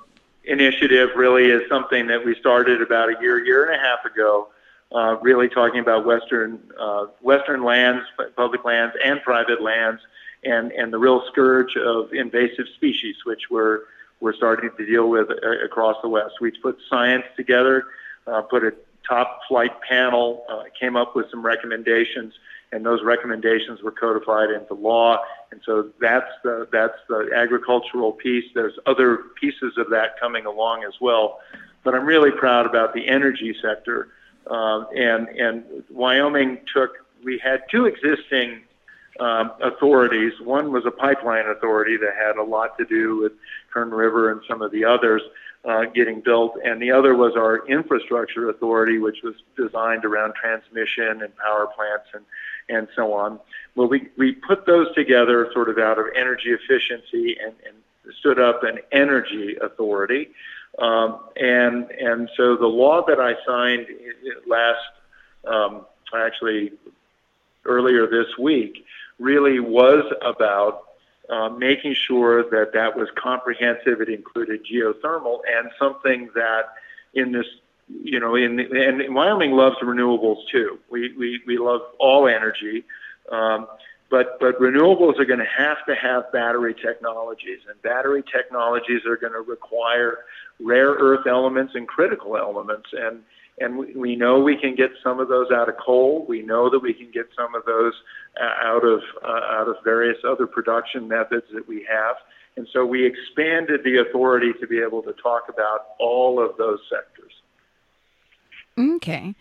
initiative 0.48 1.10
really 1.16 1.46
is 1.46 1.62
something 1.70 2.08
that 2.08 2.26
we 2.26 2.36
started 2.36 2.82
about 2.82 3.10
a 3.10 3.22
year 3.22 3.44
year 3.44 3.66
and 3.66 3.76
a 3.76 3.84
half 3.84 4.06
ago 4.06 4.50
uh, 4.94 5.18
really 5.22 5.50
talking 5.50 5.80
about 5.80 6.06
western 6.06 6.60
uh, 6.80 7.08
western 7.22 7.64
lands, 7.64 8.06
public 8.36 8.64
lands, 8.64 8.96
and 9.04 9.22
private 9.22 9.62
lands, 9.62 10.02
and 10.44 10.72
and 10.72 10.94
the 10.94 10.98
real 10.98 11.24
scourge 11.28 11.76
of 11.76 12.14
invasive 12.14 12.68
species, 12.76 13.16
which 13.26 13.50
we're 13.50 13.82
we're 14.20 14.34
starting 14.34 14.70
to 14.78 14.86
deal 14.86 15.10
with 15.10 15.30
uh, 15.30 15.66
across 15.66 15.98
the 16.02 16.10
West. 16.10 16.36
We 16.40 16.52
put 16.52 16.78
science 16.90 17.26
together, 17.36 17.86
uh, 18.26 18.42
put 18.44 18.64
a 18.64 18.74
top 19.08 19.42
flight 19.48 19.80
panel, 19.82 20.46
uh, 20.50 20.64
came 20.80 20.96
up 20.96 21.16
with 21.16 21.30
some 21.30 21.46
recommendations, 21.46 22.34
and 22.72 22.86
those 22.86 23.02
recommendations 23.04 23.82
were 23.82 23.92
codified 23.92 24.50
into 24.50 24.74
law. 24.74 25.20
And 25.52 25.62
so 25.66 25.90
that's 26.02 26.32
the 26.44 26.68
that's 26.72 26.98
the 27.08 27.30
agricultural 27.34 28.12
piece. 28.14 28.46
There's 28.54 28.78
other 28.86 29.24
pieces 29.40 29.78
of 29.78 29.90
that 29.92 30.20
coming 30.20 30.46
along 30.46 30.84
as 30.84 30.94
well. 31.00 31.40
But 31.84 31.96
I'm 31.96 32.06
really 32.06 32.32
proud 32.32 32.66
about 32.66 32.94
the 32.94 33.08
energy 33.08 33.56
sector 33.62 34.10
um, 34.50 34.88
and 34.96 35.28
and 35.30 35.64
Wyoming 35.90 36.60
took. 36.74 36.92
We 37.24 37.40
had 37.40 37.64
two 37.70 37.86
existing 37.86 38.62
um, 39.20 39.52
authorities. 39.62 40.34
One 40.42 40.72
was 40.72 40.86
a 40.86 40.92
pipeline 40.92 41.48
authority 41.48 41.98
that 41.98 42.14
had 42.16 42.38
a 42.38 42.44
lot 42.44 42.78
to 42.78 42.86
do 42.86 43.18
with 43.18 43.34
Kern 43.74 43.90
River 43.90 44.32
and 44.32 44.42
some 44.48 44.62
of 44.62 44.72
the 44.72 44.86
others 44.86 45.22
uh, 45.66 45.86
getting 45.86 46.22
built, 46.22 46.58
and 46.64 46.82
the 46.82 46.92
other 46.92 47.16
was 47.16 47.34
our 47.36 47.68
infrastructure 47.68 48.50
authority, 48.50 49.00
which 49.00 49.18
was 49.24 49.36
designed 49.58 50.06
around 50.06 50.34
transmission 50.36 51.22
and 51.24 51.36
power 51.38 51.68
plants 51.76 52.08
and 52.14 52.24
and 52.70 52.88
so 52.96 53.14
on. 53.14 53.40
Well, 53.76 53.88
we 53.88 54.10
we 54.18 54.34
put 54.34 54.66
those 54.66 54.94
together 54.96 55.50
sort 55.54 55.70
of 55.70 55.78
out 55.78 56.00
of 56.00 56.06
energy 56.16 56.50
efficiency 56.52 57.38
and, 57.42 57.54
and 57.66 58.14
stood 58.20 58.40
up 58.40 58.64
an 58.64 58.80
energy 58.92 59.56
authority. 59.62 60.30
Um, 60.80 61.20
and 61.36 61.90
and 61.92 62.30
so 62.38 62.56
the 62.56 62.68
law 62.68 63.06
that 63.06 63.20
I 63.20 63.36
signed 63.46 63.88
last, 64.46 64.80
um, 65.46 65.86
actually 66.16 66.74
earlier 67.66 68.08
this 68.08 68.38
week, 68.38 68.86
really 69.20 69.60
was 69.60 70.04
about 70.22 70.84
uh, 71.30 71.50
making 71.50 71.94
sure 71.94 72.44
that 72.50 72.74
that 72.74 72.96
was 72.96 73.10
comprehensive. 73.16 74.02
It 74.02 74.10
included 74.10 74.66
geothermal 74.66 75.40
and 75.52 75.70
something 75.78 76.30
that 76.36 76.70
in 77.14 77.32
this, 77.32 77.46
you 77.90 78.20
know, 78.20 78.36
in 78.36 78.60
and 78.60 79.14
Wyoming 79.14 79.52
loves 79.52 79.78
renewables 79.82 80.38
too. 80.52 80.80
We 80.90 81.16
we 81.18 81.42
we 81.46 81.58
love 81.58 81.82
all 82.00 82.28
energy. 82.28 82.84
Um, 83.32 83.68
but 84.10 84.40
but 84.40 84.60
renewables 84.60 85.20
are 85.20 85.26
going 85.26 85.40
to 85.40 85.46
have 85.46 85.78
to 85.88 85.96
have 85.96 86.32
battery 86.32 86.74
technologies, 86.74 87.60
and 87.70 87.82
battery 87.82 88.24
technologies 88.32 89.02
are 89.06 89.18
going 89.18 89.34
to 89.34 89.42
require 89.42 90.20
rare 90.60 90.92
earth 90.92 91.28
elements 91.28 91.74
and 91.76 91.88
critical 91.88 92.38
elements. 92.38 92.90
And 92.94 93.24
and 93.60 93.78
we, 93.78 93.94
we 93.96 94.16
know 94.16 94.40
we 94.40 94.58
can 94.58 94.76
get 94.76 94.92
some 95.04 95.20
of 95.20 95.28
those 95.28 95.52
out 95.52 95.68
of 95.68 95.76
coal. 95.78 96.26
We 96.28 96.42
know 96.42 96.70
that 96.70 96.80
we 96.80 96.94
can 96.94 97.12
get 97.12 97.28
some 97.36 97.56
of 97.56 97.66
those 97.66 97.94
uh, 98.40 98.68
out 98.68 98.86
of 98.86 99.02
uh, 99.24 99.60
out 99.60 99.68
of 99.68 99.76
various 99.84 100.18
other 100.28 100.48
production 100.48 101.08
methods 101.08 101.46
that 101.54 101.68
we 101.68 101.86
have. 101.90 102.16
And 102.56 102.68
so 102.74 102.86
we 102.86 103.06
expanded 103.06 103.82
the 103.84 103.98
authority 103.98 104.52
to 104.60 104.68
be 104.68 104.80
able 104.80 105.04
to 105.04 105.14
talk 105.22 105.44
about 105.48 105.90
all 106.00 106.44
of 106.44 106.58
those 106.58 106.80
sectors. 106.90 107.32
Okay. 108.78 109.36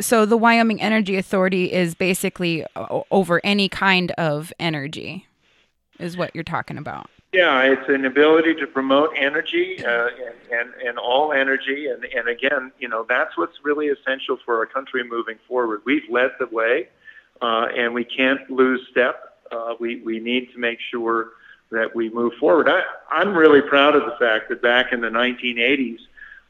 So 0.00 0.26
the 0.26 0.36
Wyoming 0.36 0.80
Energy 0.80 1.16
Authority 1.16 1.72
is 1.72 1.94
basically 1.94 2.64
over 3.10 3.40
any 3.44 3.68
kind 3.68 4.10
of 4.12 4.52
energy, 4.58 5.26
is 5.98 6.16
what 6.16 6.34
you're 6.34 6.44
talking 6.44 6.78
about. 6.78 7.08
Yeah, 7.32 7.62
it's 7.62 7.88
an 7.88 8.04
ability 8.04 8.56
to 8.56 8.66
promote 8.66 9.10
energy 9.16 9.82
uh, 9.82 10.08
and, 10.08 10.34
and, 10.52 10.74
and 10.86 10.98
all 10.98 11.32
energy. 11.32 11.86
And, 11.86 12.04
and 12.04 12.28
again, 12.28 12.72
you 12.78 12.88
know, 12.88 13.06
that's 13.08 13.38
what's 13.38 13.56
really 13.62 13.88
essential 13.88 14.36
for 14.44 14.58
our 14.58 14.66
country 14.66 15.02
moving 15.08 15.38
forward. 15.48 15.80
We've 15.86 16.02
led 16.10 16.32
the 16.38 16.46
way, 16.48 16.88
uh, 17.40 17.68
and 17.74 17.94
we 17.94 18.04
can't 18.04 18.50
lose 18.50 18.86
step. 18.90 19.38
Uh, 19.50 19.74
we, 19.80 20.02
we 20.02 20.20
need 20.20 20.52
to 20.52 20.58
make 20.58 20.78
sure 20.90 21.30
that 21.70 21.96
we 21.96 22.10
move 22.10 22.34
forward. 22.38 22.68
I, 22.68 22.82
I'm 23.10 23.34
really 23.34 23.62
proud 23.62 23.96
of 23.96 24.02
the 24.04 24.16
fact 24.18 24.50
that 24.50 24.60
back 24.60 24.92
in 24.92 25.00
the 25.00 25.08
1980s, 25.08 26.00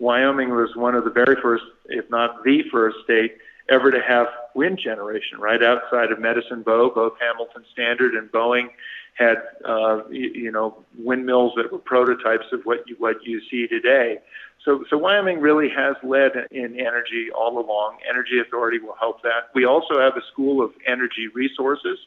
Wyoming 0.02 0.50
was 0.50 0.74
one 0.74 0.96
of 0.96 1.04
the 1.04 1.10
very 1.10 1.36
first, 1.40 1.62
if 1.86 2.10
not 2.10 2.42
the 2.42 2.64
first 2.72 2.96
state 3.04 3.36
ever 3.70 3.92
to 3.92 4.00
have 4.02 4.26
wind 4.52 4.80
generation 4.82 5.38
right 5.38 5.62
outside 5.62 6.10
of 6.10 6.18
Medicine 6.18 6.64
Bow. 6.64 6.90
Both 6.92 7.12
Hamilton 7.20 7.62
Standard 7.72 8.14
and 8.14 8.30
Boeing 8.32 8.66
had, 9.14 9.36
uh, 9.64 10.00
you, 10.10 10.50
know, 10.50 10.84
windmills 10.98 11.52
that 11.54 11.70
were 11.70 11.78
prototypes 11.78 12.46
of 12.52 12.62
what 12.64 12.78
you, 12.88 12.96
what 12.98 13.18
you 13.22 13.40
see 13.48 13.68
today. 13.68 14.18
So, 14.64 14.84
so 14.90 14.98
Wyoming 14.98 15.38
really 15.38 15.68
has 15.68 15.94
led 16.02 16.32
in 16.50 16.80
energy 16.80 17.28
all 17.32 17.60
along. 17.60 17.98
Energy 18.08 18.40
Authority 18.44 18.80
will 18.80 18.96
help 18.98 19.22
that. 19.22 19.50
We 19.54 19.66
also 19.66 20.00
have 20.00 20.16
a 20.16 20.22
School 20.32 20.64
of 20.64 20.72
Energy 20.84 21.28
Resources. 21.32 21.98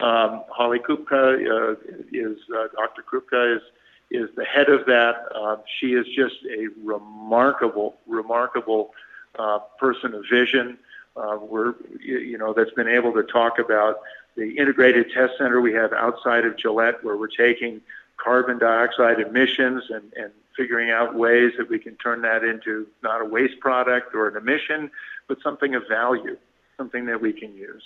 Um, 0.00 0.42
Holly 0.50 0.80
Krutka 0.80 1.36
uh, 1.36 1.72
is 2.12 2.38
uh, 2.52 2.66
Dr. 2.74 3.04
Krutka 3.08 3.58
is 3.58 3.62
is 4.10 4.28
the 4.36 4.44
head 4.44 4.68
of 4.68 4.86
that. 4.86 5.14
Uh, 5.34 5.56
she 5.78 5.88
is 5.94 6.06
just 6.06 6.36
a 6.44 6.68
remarkable, 6.82 7.96
remarkable 8.06 8.92
uh, 9.38 9.58
person 9.78 10.14
of 10.14 10.24
vision. 10.30 10.78
Uh, 11.16 11.38
we're, 11.40 11.74
you 12.00 12.38
know, 12.38 12.52
that's 12.52 12.70
been 12.72 12.88
able 12.88 13.12
to 13.12 13.22
talk 13.22 13.58
about 13.58 14.00
the 14.36 14.56
integrated 14.56 15.10
test 15.12 15.32
center 15.36 15.60
we 15.60 15.72
have 15.72 15.92
outside 15.92 16.44
of 16.44 16.56
Gillette, 16.56 17.02
where 17.02 17.16
we're 17.16 17.26
taking 17.26 17.80
carbon 18.16 18.58
dioxide 18.58 19.20
emissions 19.20 19.84
and, 19.90 20.12
and 20.16 20.30
figuring 20.56 20.90
out 20.90 21.14
ways 21.14 21.52
that 21.58 21.68
we 21.68 21.78
can 21.78 21.94
turn 21.96 22.22
that 22.22 22.44
into 22.44 22.86
not 23.02 23.20
a 23.20 23.24
waste 23.24 23.58
product 23.60 24.14
or 24.14 24.28
an 24.28 24.36
emission, 24.36 24.90
but 25.28 25.38
something 25.42 25.74
of 25.74 25.82
value, 25.88 26.36
something 26.76 27.06
that 27.06 27.20
we 27.20 27.32
can 27.32 27.54
use. 27.54 27.82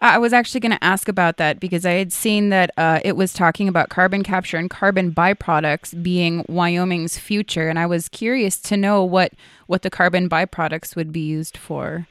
I 0.00 0.18
was 0.18 0.32
actually 0.32 0.60
going 0.60 0.72
to 0.72 0.84
ask 0.84 1.08
about 1.08 1.38
that 1.38 1.58
because 1.58 1.84
I 1.84 1.92
had 1.92 2.12
seen 2.12 2.50
that 2.50 2.70
uh, 2.76 3.00
it 3.04 3.16
was 3.16 3.32
talking 3.32 3.66
about 3.66 3.88
carbon 3.88 4.22
capture 4.22 4.56
and 4.56 4.70
carbon 4.70 5.12
byproducts 5.12 6.00
being 6.02 6.44
Wyoming's 6.48 7.18
future, 7.18 7.68
and 7.68 7.78
I 7.78 7.86
was 7.86 8.08
curious 8.08 8.58
to 8.60 8.76
know 8.76 9.02
what 9.02 9.32
what 9.66 9.82
the 9.82 9.90
carbon 9.90 10.28
byproducts 10.28 10.94
would 10.94 11.12
be 11.12 11.20
used 11.20 11.56
for. 11.56 12.06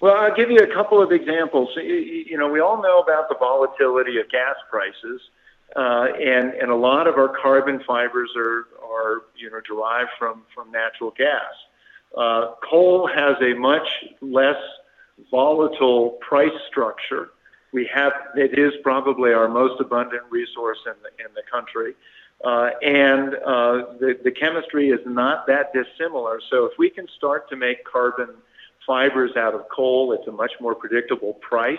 Well, 0.00 0.14
I'll 0.14 0.34
give 0.34 0.50
you 0.50 0.58
a 0.58 0.72
couple 0.72 1.02
of 1.02 1.10
examples. 1.10 1.70
You 1.76 2.38
know, 2.38 2.48
we 2.48 2.60
all 2.60 2.80
know 2.80 3.00
about 3.00 3.28
the 3.28 3.34
volatility 3.38 4.20
of 4.20 4.30
gas 4.30 4.54
prices, 4.70 5.20
uh, 5.74 6.06
and 6.14 6.54
and 6.54 6.70
a 6.70 6.76
lot 6.76 7.08
of 7.08 7.16
our 7.16 7.34
carbon 7.42 7.82
fibers 7.84 8.30
are 8.36 8.66
are 8.88 9.22
you 9.36 9.50
know 9.50 9.60
derived 9.66 10.10
from 10.16 10.44
from 10.54 10.70
natural 10.70 11.12
gas. 11.16 11.52
Uh, 12.16 12.52
coal 12.68 13.08
has 13.12 13.36
a 13.42 13.58
much 13.58 13.88
less 14.20 14.56
volatile 15.30 16.18
price 16.20 16.50
structure. 16.68 17.30
We 17.72 17.88
have 17.94 18.12
it 18.34 18.58
is 18.58 18.72
probably 18.82 19.32
our 19.32 19.48
most 19.48 19.80
abundant 19.80 20.22
resource 20.30 20.78
in 20.86 20.94
the 21.02 21.24
in 21.24 21.30
the 21.34 21.42
country, 21.50 21.94
uh, 22.44 22.70
and 22.82 23.34
uh, 23.34 23.98
the 24.00 24.18
the 24.24 24.30
chemistry 24.30 24.88
is 24.88 25.00
not 25.04 25.46
that 25.48 25.72
dissimilar. 25.72 26.40
So 26.50 26.64
if 26.64 26.72
we 26.78 26.88
can 26.88 27.06
start 27.16 27.48
to 27.50 27.56
make 27.56 27.84
carbon 27.84 28.30
fibers 28.86 29.32
out 29.36 29.54
of 29.54 29.68
coal, 29.68 30.12
it's 30.12 30.26
a 30.26 30.32
much 30.32 30.52
more 30.60 30.74
predictable 30.74 31.34
price 31.34 31.78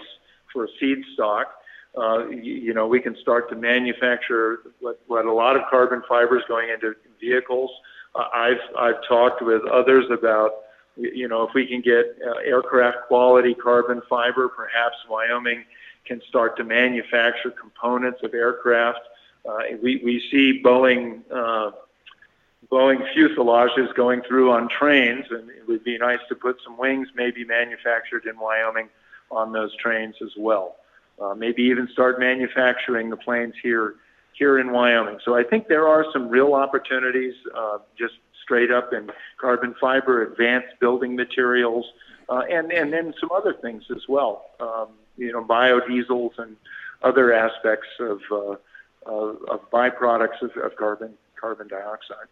for 0.53 0.65
a 0.65 0.67
seed 0.79 0.99
stock. 1.13 1.55
Uh, 1.97 2.27
you, 2.27 2.53
you 2.53 2.73
know, 2.73 2.87
we 2.87 2.99
can 2.99 3.17
start 3.19 3.49
to 3.49 3.55
manufacture 3.55 4.59
what, 4.79 5.01
what 5.07 5.25
a 5.25 5.33
lot 5.33 5.55
of 5.55 5.63
carbon 5.71 6.03
fibers 6.07 6.43
going 6.47 6.69
into 6.69 6.93
vehicles. 7.19 7.71
Uh, 8.13 8.25
I've 8.31 8.61
I've 8.77 9.07
talked 9.07 9.41
with 9.41 9.63
others 9.65 10.05
about 10.11 10.51
you 10.99 11.27
know, 11.27 11.47
if 11.47 11.53
we 11.53 11.65
can 11.65 11.81
get 11.81 12.17
uh, 12.25 12.33
aircraft 12.45 13.07
quality 13.07 13.53
carbon 13.53 14.01
fiber, 14.09 14.49
perhaps 14.49 14.95
Wyoming 15.09 15.63
can 16.05 16.21
start 16.27 16.57
to 16.57 16.63
manufacture 16.63 17.51
components 17.51 18.19
of 18.23 18.33
aircraft. 18.33 18.99
Uh, 19.47 19.59
we, 19.81 20.01
we 20.03 20.21
see 20.31 20.61
Boeing 20.63 21.21
uh, 21.31 21.71
Boeing 22.71 23.01
fuselages 23.15 23.93
going 23.95 24.21
through 24.27 24.51
on 24.51 24.69
trains, 24.69 25.25
and 25.31 25.49
it 25.49 25.67
would 25.67 25.83
be 25.83 25.97
nice 25.97 26.19
to 26.29 26.35
put 26.35 26.57
some 26.63 26.77
wings, 26.77 27.07
maybe 27.15 27.43
manufactured 27.43 28.25
in 28.25 28.37
Wyoming, 28.37 28.89
on 29.31 29.51
those 29.51 29.75
trains 29.77 30.15
as 30.21 30.31
well. 30.37 30.75
Uh, 31.19 31.33
maybe 31.33 31.63
even 31.63 31.87
start 31.91 32.19
manufacturing 32.19 33.09
the 33.09 33.17
planes 33.17 33.53
here 33.61 33.95
here 34.33 34.59
in 34.59 34.71
Wyoming. 34.71 35.19
So 35.25 35.35
I 35.35 35.43
think 35.43 35.67
there 35.67 35.87
are 35.87 36.05
some 36.13 36.29
real 36.29 36.53
opportunities. 36.53 37.33
Uh, 37.55 37.79
just 37.97 38.13
straight 38.49 38.71
up 38.71 38.91
in 38.93 39.11
carbon 39.39 39.75
fiber, 39.79 40.23
advanced 40.23 40.79
building 40.79 41.15
materials, 41.15 41.85
uh, 42.29 42.41
and 42.49 42.71
and 42.71 42.91
then 42.91 43.13
some 43.19 43.29
other 43.31 43.53
things 43.53 43.83
as 43.91 44.01
well. 44.09 44.45
Um, 44.59 44.87
you 45.17 45.31
know, 45.31 45.43
biodiesels 45.43 46.31
and 46.39 46.55
other 47.03 47.31
aspects 47.31 47.87
of 47.99 48.19
uh, 48.31 48.55
of, 49.05 49.37
of 49.49 49.69
byproducts 49.71 50.41
of, 50.41 50.57
of 50.57 50.75
carbon 50.77 51.13
carbon 51.39 51.67
dioxide. 51.67 52.27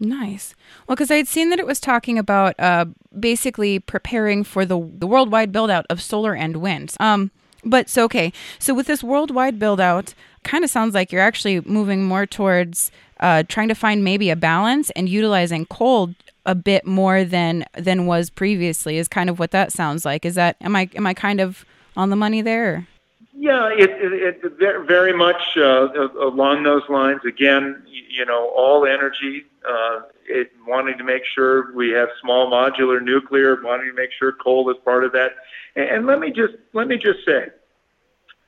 Nice. 0.00 0.54
Well, 0.86 0.94
because 0.94 1.10
I 1.10 1.16
had 1.16 1.28
seen 1.28 1.50
that 1.50 1.58
it 1.58 1.66
was 1.66 1.80
talking 1.80 2.18
about 2.18 2.54
uh, 2.58 2.86
basically 3.18 3.78
preparing 3.78 4.42
for 4.42 4.64
the 4.64 4.90
the 4.98 5.06
worldwide 5.06 5.52
build 5.52 5.70
out 5.70 5.84
of 5.90 6.00
solar 6.00 6.34
and 6.34 6.56
wind. 6.56 6.94
Um, 6.98 7.30
but 7.62 7.90
so 7.90 8.04
okay, 8.04 8.32
so 8.58 8.72
with 8.72 8.86
this 8.86 9.02
worldwide 9.02 9.58
build 9.58 9.80
out, 9.80 10.14
kind 10.44 10.64
of 10.64 10.70
sounds 10.70 10.94
like 10.94 11.12
you're 11.12 11.20
actually 11.20 11.60
moving 11.60 12.04
more 12.04 12.24
towards 12.24 12.90
uh, 13.20 13.42
trying 13.48 13.68
to 13.68 13.74
find 13.74 14.04
maybe 14.04 14.30
a 14.30 14.36
balance 14.36 14.90
and 14.90 15.08
utilizing 15.08 15.66
coal 15.66 16.14
a 16.46 16.54
bit 16.54 16.86
more 16.86 17.24
than 17.24 17.64
than 17.74 18.06
was 18.06 18.30
previously 18.30 18.96
is 18.96 19.08
kind 19.08 19.28
of 19.28 19.38
what 19.38 19.50
that 19.50 19.72
sounds 19.72 20.04
like. 20.04 20.24
Is 20.24 20.34
that 20.36 20.56
am 20.60 20.74
I 20.74 20.88
am 20.94 21.06
I 21.06 21.14
kind 21.14 21.40
of 21.40 21.64
on 21.96 22.10
the 22.10 22.16
money 22.16 22.42
there? 22.42 22.86
Yeah, 23.40 23.68
it, 23.68 23.90
it, 23.90 24.40
it 24.42 24.86
very 24.88 25.12
much 25.12 25.56
uh, 25.56 25.88
along 26.20 26.64
those 26.64 26.82
lines. 26.88 27.20
Again, 27.24 27.80
you 27.86 28.24
know, 28.24 28.48
all 28.56 28.84
energy. 28.84 29.44
Uh, 29.68 30.00
it, 30.26 30.50
wanting 30.66 30.98
to 30.98 31.04
make 31.04 31.24
sure 31.24 31.72
we 31.74 31.90
have 31.90 32.08
small 32.20 32.50
modular 32.50 33.00
nuclear, 33.00 33.60
wanting 33.62 33.86
to 33.86 33.92
make 33.92 34.10
sure 34.12 34.32
coal 34.32 34.68
is 34.70 34.76
part 34.84 35.04
of 35.04 35.12
that. 35.12 35.36
And, 35.76 35.88
and 35.88 36.06
let 36.06 36.18
me 36.18 36.32
just 36.32 36.54
let 36.72 36.88
me 36.88 36.96
just 36.96 37.24
say, 37.24 37.48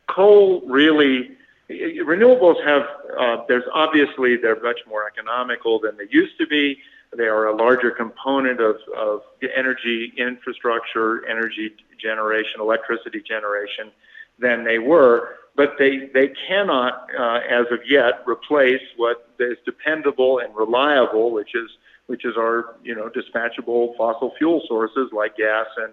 coal 0.08 0.62
really 0.66 1.36
renewables 1.70 2.64
have 2.64 2.82
uh, 3.18 3.44
there's 3.48 3.64
obviously 3.72 4.36
they're 4.36 4.60
much 4.60 4.80
more 4.88 5.06
economical 5.06 5.78
than 5.78 5.96
they 5.96 6.06
used 6.10 6.36
to 6.38 6.46
be. 6.46 6.78
They 7.16 7.24
are 7.24 7.46
a 7.46 7.56
larger 7.56 7.90
component 7.90 8.60
of, 8.60 8.76
of 8.96 9.22
energy 9.56 10.12
infrastructure, 10.16 11.26
energy 11.26 11.74
generation, 12.00 12.60
electricity 12.60 13.20
generation 13.20 13.90
than 14.38 14.64
they 14.64 14.78
were, 14.78 15.36
but 15.56 15.74
they, 15.78 16.08
they 16.14 16.32
cannot, 16.48 17.08
uh, 17.18 17.40
as 17.50 17.66
of 17.70 17.80
yet, 17.86 18.22
replace 18.26 18.80
what 18.96 19.28
is 19.38 19.58
dependable 19.64 20.38
and 20.38 20.54
reliable, 20.54 21.32
which 21.32 21.54
is 21.54 21.70
which 22.06 22.24
is 22.24 22.34
our 22.36 22.76
you 22.82 22.94
know 22.94 23.08
dispatchable 23.08 23.96
fossil 23.96 24.32
fuel 24.38 24.62
sources 24.66 25.10
like 25.12 25.36
gas 25.36 25.66
and 25.76 25.92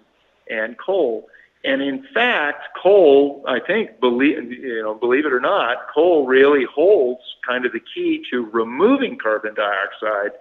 and 0.50 0.78
coal. 0.78 1.28
And 1.68 1.82
in 1.82 2.08
fact, 2.14 2.70
coal, 2.82 3.44
I 3.46 3.60
think, 3.60 4.00
believe 4.00 4.52
you 4.54 4.82
know, 4.82 4.96
believe 4.96 5.26
it 5.26 5.34
or 5.34 5.42
not, 5.42 5.88
coal 5.94 6.26
really 6.26 6.64
holds 6.64 7.22
kind 7.46 7.66
of 7.66 7.74
the 7.74 7.82
key 7.94 8.24
to 8.32 8.46
removing 8.46 9.18
carbon 9.18 9.54
dioxide 9.54 10.32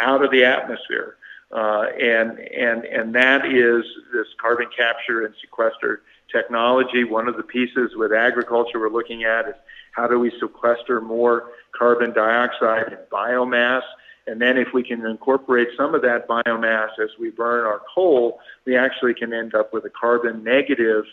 out 0.00 0.24
of 0.24 0.30
the 0.30 0.42
atmosphere. 0.44 1.16
Uh, 1.52 1.82
and 2.00 2.38
and 2.38 2.84
and 2.86 3.14
that 3.14 3.44
is 3.44 3.84
this 4.10 4.28
carbon 4.40 4.68
capture 4.74 5.26
and 5.26 5.34
sequester 5.42 6.00
technology. 6.32 7.04
One 7.04 7.28
of 7.28 7.36
the 7.36 7.42
pieces 7.42 7.90
with 7.94 8.12
agriculture 8.14 8.80
we're 8.80 8.88
looking 8.88 9.24
at 9.24 9.48
is 9.48 9.56
how 9.92 10.06
do 10.06 10.18
we 10.18 10.32
sequester 10.40 11.02
more 11.02 11.50
carbon 11.76 12.14
dioxide 12.14 12.92
in 12.92 12.98
biomass 13.12 13.82
and 14.26 14.40
then 14.40 14.56
if 14.56 14.68
we 14.72 14.82
can 14.82 15.04
incorporate 15.06 15.68
some 15.76 15.94
of 15.94 16.02
that 16.02 16.28
biomass 16.28 16.90
as 17.02 17.10
we 17.18 17.30
burn 17.30 17.66
our 17.66 17.80
coal, 17.94 18.40
we 18.64 18.76
actually 18.76 19.14
can 19.14 19.32
end 19.32 19.54
up 19.54 19.72
with 19.72 19.84
a 19.84 19.90
carbon 19.90 20.44
negative 20.44 21.04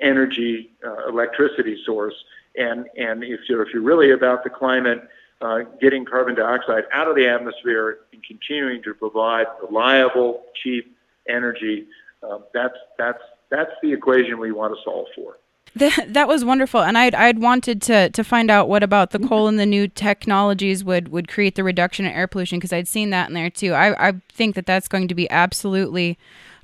energy 0.00 0.70
uh, 0.84 1.08
electricity 1.08 1.76
source. 1.84 2.14
And, 2.56 2.86
and 2.96 3.22
if, 3.22 3.40
you're, 3.48 3.62
if 3.62 3.72
you're 3.72 3.82
really 3.82 4.12
about 4.12 4.44
the 4.44 4.50
climate, 4.50 5.06
uh, 5.40 5.60
getting 5.80 6.04
carbon 6.04 6.34
dioxide 6.34 6.84
out 6.92 7.08
of 7.08 7.16
the 7.16 7.26
atmosphere 7.26 8.00
and 8.12 8.22
continuing 8.22 8.82
to 8.82 8.94
provide 8.94 9.46
reliable, 9.62 10.42
cheap 10.62 10.96
energy, 11.28 11.86
uh, 12.22 12.38
that's, 12.52 12.76
that's, 12.98 13.22
that's 13.50 13.70
the 13.82 13.92
equation 13.92 14.38
we 14.38 14.52
want 14.52 14.74
to 14.74 14.80
solve 14.84 15.06
for. 15.14 15.38
That, 15.76 16.06
that 16.14 16.28
was 16.28 16.44
wonderful, 16.44 16.82
and 16.82 16.98
I'd 16.98 17.14
I'd 17.14 17.38
wanted 17.38 17.82
to 17.82 18.10
to 18.10 18.24
find 18.24 18.50
out 18.50 18.68
what 18.68 18.82
about 18.82 19.10
the 19.10 19.18
coal 19.18 19.48
and 19.48 19.58
the 19.58 19.66
new 19.66 19.88
technologies 19.88 20.84
would 20.84 21.08
would 21.08 21.28
create 21.28 21.54
the 21.54 21.64
reduction 21.64 22.04
in 22.06 22.12
air 22.12 22.26
pollution 22.26 22.58
because 22.58 22.72
I'd 22.72 22.88
seen 22.88 23.10
that 23.10 23.28
in 23.28 23.34
there 23.34 23.50
too. 23.50 23.72
I 23.72 24.08
I 24.08 24.12
think 24.30 24.54
that 24.54 24.66
that's 24.66 24.88
going 24.88 25.08
to 25.08 25.14
be 25.14 25.30
absolutely 25.30 26.18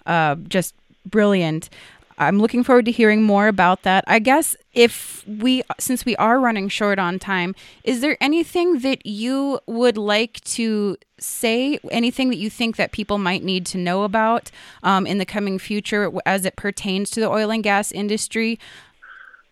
uh, 0.06 0.36
just 0.48 0.74
brilliant. 1.04 1.70
I'm 2.18 2.38
looking 2.38 2.64
forward 2.64 2.86
to 2.86 2.90
hearing 2.90 3.22
more 3.22 3.46
about 3.46 3.82
that. 3.82 4.02
I 4.06 4.20
guess 4.20 4.56
if 4.72 5.22
we, 5.26 5.62
since 5.78 6.06
we 6.06 6.16
are 6.16 6.40
running 6.40 6.68
short 6.68 6.98
on 6.98 7.18
time, 7.18 7.54
is 7.84 8.00
there 8.00 8.16
anything 8.22 8.78
that 8.78 9.04
you 9.04 9.60
would 9.66 9.98
like 9.98 10.40
to 10.44 10.96
say? 11.18 11.78
Anything 11.90 12.30
that 12.30 12.38
you 12.38 12.48
think 12.48 12.76
that 12.76 12.92
people 12.92 13.18
might 13.18 13.44
need 13.44 13.66
to 13.66 13.78
know 13.78 14.04
about 14.04 14.50
um, 14.82 15.06
in 15.06 15.18
the 15.18 15.26
coming 15.26 15.58
future 15.58 16.10
as 16.24 16.46
it 16.46 16.56
pertains 16.56 17.10
to 17.10 17.20
the 17.20 17.28
oil 17.28 17.50
and 17.50 17.62
gas 17.62 17.92
industry? 17.92 18.58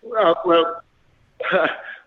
Well, 0.04 0.36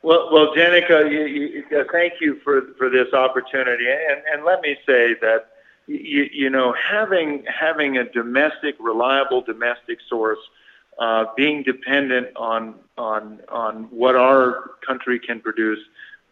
well, 0.02 0.30
well, 0.32 0.54
Genneca, 0.56 1.12
you, 1.12 1.26
you, 1.26 1.80
uh, 1.80 1.84
thank 1.92 2.14
you 2.22 2.40
for 2.44 2.74
for 2.78 2.90
this 2.90 3.12
opportunity, 3.14 3.86
and 3.88 4.22
and 4.32 4.46
let 4.46 4.62
me 4.62 4.78
say 4.86 5.16
that 5.22 5.48
you, 5.88 6.30
you 6.32 6.50
know 6.50 6.74
having 6.74 7.44
having 7.46 7.98
a 7.98 8.04
domestic, 8.04 8.76
reliable 8.80 9.42
domestic 9.42 10.00
source, 10.08 10.40
uh, 11.00 11.26
being 11.36 11.64
dependent 11.64 12.28
on 12.36 12.76
on 12.98 13.40
on 13.50 13.84
what 13.86 14.16
our 14.16 14.72
country 14.86 15.20
can 15.20 15.40
produce, 15.40 15.80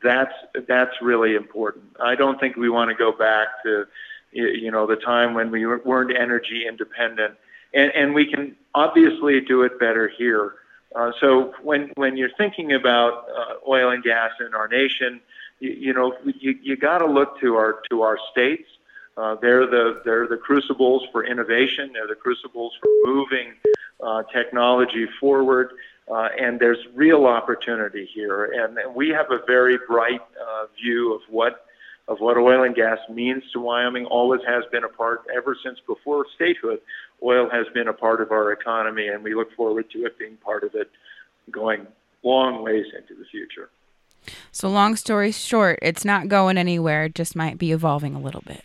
that's 0.04 0.34
that's 0.67 1.01
really 1.01 1.36
important. 1.36 1.86
I 1.99 2.15
don't 2.15 2.39
think 2.39 2.56
we 2.56 2.69
want 2.69 2.89
to 2.89 2.95
go 2.95 3.12
back 3.12 3.47
to 3.63 3.86
you 4.32 4.71
know 4.71 4.86
the 4.86 4.97
time 4.97 5.34
when 5.34 5.51
we 5.51 5.65
weren't 5.65 6.15
energy 6.15 6.65
independent, 6.67 7.36
and 7.73 7.91
and 7.91 8.13
we 8.13 8.25
can 8.32 8.56
obviously 8.73 9.41
do 9.41 9.63
it 9.63 9.80
better 9.80 10.08
here. 10.08 10.56
Uh, 10.95 11.12
so 11.19 11.53
when 11.62 11.91
when 11.95 12.15
you're 12.15 12.34
thinking 12.38 12.71
about 12.71 13.25
uh, 13.29 13.69
oil 13.69 13.91
and 13.91 14.03
gas 14.03 14.31
in 14.39 14.55
our 14.55 14.67
nation, 14.67 15.19
you, 15.60 15.71
you 15.71 15.93
know 15.93 16.15
you, 16.23 16.58
you 16.62 16.77
got 16.77 16.99
to 16.99 17.05
look 17.05 17.39
to 17.41 17.55
our 17.55 17.81
to 17.89 18.01
our 18.01 18.17
states. 18.31 18.67
Uh, 19.17 19.36
they're 19.41 19.65
the 19.65 20.01
they're 20.05 20.27
the 20.27 20.38
crucibles 20.38 21.03
for 21.12 21.25
innovation. 21.25 21.91
They're 21.93 22.08
the 22.08 22.15
crucibles 22.15 22.73
for 22.81 22.89
moving 23.03 23.53
uh, 24.01 24.23
technology 24.34 25.05
forward. 25.19 25.71
Uh, 26.10 26.29
and 26.39 26.60
there's 26.60 26.77
real 26.93 27.25
opportunity 27.25 28.08
here, 28.13 28.45
and, 28.45 28.77
and 28.77 28.93
we 28.93 29.10
have 29.10 29.31
a 29.31 29.39
very 29.47 29.79
bright 29.88 30.21
uh, 30.39 30.67
view 30.79 31.15
of 31.15 31.21
what 31.29 31.65
of 32.07 32.19
what 32.19 32.37
oil 32.37 32.63
and 32.63 32.75
gas 32.75 32.99
means 33.09 33.43
to 33.53 33.59
Wyoming. 33.59 34.05
Always 34.05 34.41
has 34.47 34.63
been 34.71 34.83
a 34.83 34.89
part 34.89 35.21
ever 35.35 35.57
since 35.63 35.79
before 35.87 36.25
statehood. 36.35 36.79
Oil 37.23 37.49
has 37.49 37.65
been 37.73 37.87
a 37.87 37.93
part 37.93 38.21
of 38.21 38.31
our 38.31 38.51
economy, 38.51 39.07
and 39.07 39.23
we 39.23 39.33
look 39.33 39.53
forward 39.55 39.89
to 39.91 40.05
it 40.05 40.17
being 40.19 40.37
part 40.37 40.63
of 40.63 40.75
it 40.75 40.89
going 41.51 41.87
long 42.23 42.63
ways 42.63 42.85
into 42.97 43.15
the 43.15 43.25
future. 43.25 43.69
So, 44.51 44.69
long 44.69 44.95
story 44.95 45.31
short, 45.31 45.79
it's 45.81 46.05
not 46.05 46.27
going 46.27 46.57
anywhere. 46.57 47.05
It 47.05 47.15
just 47.15 47.35
might 47.35 47.57
be 47.57 47.71
evolving 47.71 48.15
a 48.15 48.19
little 48.19 48.41
bit. 48.45 48.63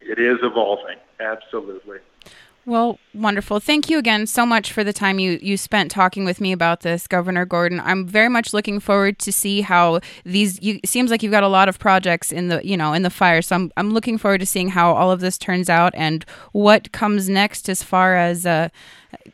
It 0.00 0.18
is 0.18 0.38
evolving, 0.42 0.96
absolutely. 1.20 1.98
Well, 2.70 3.00
wonderful. 3.14 3.58
Thank 3.58 3.90
you 3.90 3.98
again 3.98 4.28
so 4.28 4.46
much 4.46 4.72
for 4.72 4.84
the 4.84 4.92
time 4.92 5.18
you, 5.18 5.40
you 5.42 5.56
spent 5.56 5.90
talking 5.90 6.24
with 6.24 6.40
me 6.40 6.52
about 6.52 6.82
this, 6.82 7.08
Governor 7.08 7.44
Gordon. 7.44 7.80
I'm 7.80 8.06
very 8.06 8.28
much 8.28 8.52
looking 8.52 8.78
forward 8.78 9.18
to 9.18 9.32
see 9.32 9.60
how 9.60 9.98
these. 10.24 10.62
You, 10.62 10.78
seems 10.84 11.10
like 11.10 11.20
you've 11.24 11.32
got 11.32 11.42
a 11.42 11.48
lot 11.48 11.68
of 11.68 11.80
projects 11.80 12.30
in 12.30 12.46
the 12.46 12.64
you 12.64 12.76
know 12.76 12.92
in 12.92 13.02
the 13.02 13.10
fire, 13.10 13.42
so 13.42 13.56
I'm 13.56 13.72
I'm 13.76 13.90
looking 13.90 14.18
forward 14.18 14.38
to 14.38 14.46
seeing 14.46 14.68
how 14.68 14.94
all 14.94 15.10
of 15.10 15.18
this 15.18 15.36
turns 15.36 15.68
out 15.68 15.92
and 15.96 16.24
what 16.52 16.92
comes 16.92 17.28
next 17.28 17.68
as 17.68 17.82
far 17.82 18.14
as 18.14 18.46
uh, 18.46 18.68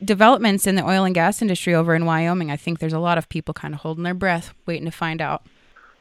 developments 0.03 0.67
in 0.67 0.77
the 0.77 0.89
oil 0.89 1.05
and 1.05 1.15
gas 1.15 1.43
industry 1.43 1.75
over 1.75 1.95
in 1.95 2.07
Wyoming. 2.07 2.51
I 2.51 2.57
think 2.57 2.79
there's 2.79 2.95
a 2.95 2.99
lot 2.99 3.19
of 3.19 3.29
people 3.29 3.53
kind 3.53 3.75
of 3.75 3.81
holding 3.81 4.05
their 4.05 4.15
breath, 4.15 4.55
waiting 4.65 4.87
to 4.87 4.91
find 4.91 5.21
out. 5.21 5.45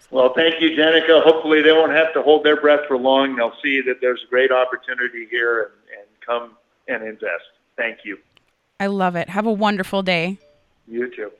Well, 0.10 0.32
thank 0.34 0.62
you, 0.62 0.70
Genneca. 0.70 1.22
Hopefully, 1.22 1.62
they 1.62 1.74
won't 1.74 1.92
have 1.92 2.14
to 2.14 2.22
hold 2.22 2.46
their 2.46 2.62
breath 2.62 2.88
for 2.88 2.98
long. 2.98 3.36
They'll 3.36 3.58
see 3.62 3.82
that 3.82 4.00
there's 4.00 4.24
a 4.26 4.30
great 4.30 4.54
opportunity 4.54 5.28
here 5.30 5.64
and, 5.64 6.00
and 6.00 6.08
come 6.26 6.58
and 6.88 7.04
invest. 7.04 7.44
Thank 7.78 8.00
you. 8.04 8.18
I 8.80 8.88
love 8.88 9.16
it. 9.16 9.30
Have 9.30 9.46
a 9.46 9.52
wonderful 9.52 10.04
day. 10.04 10.38
You 10.88 11.10
too. 11.16 11.32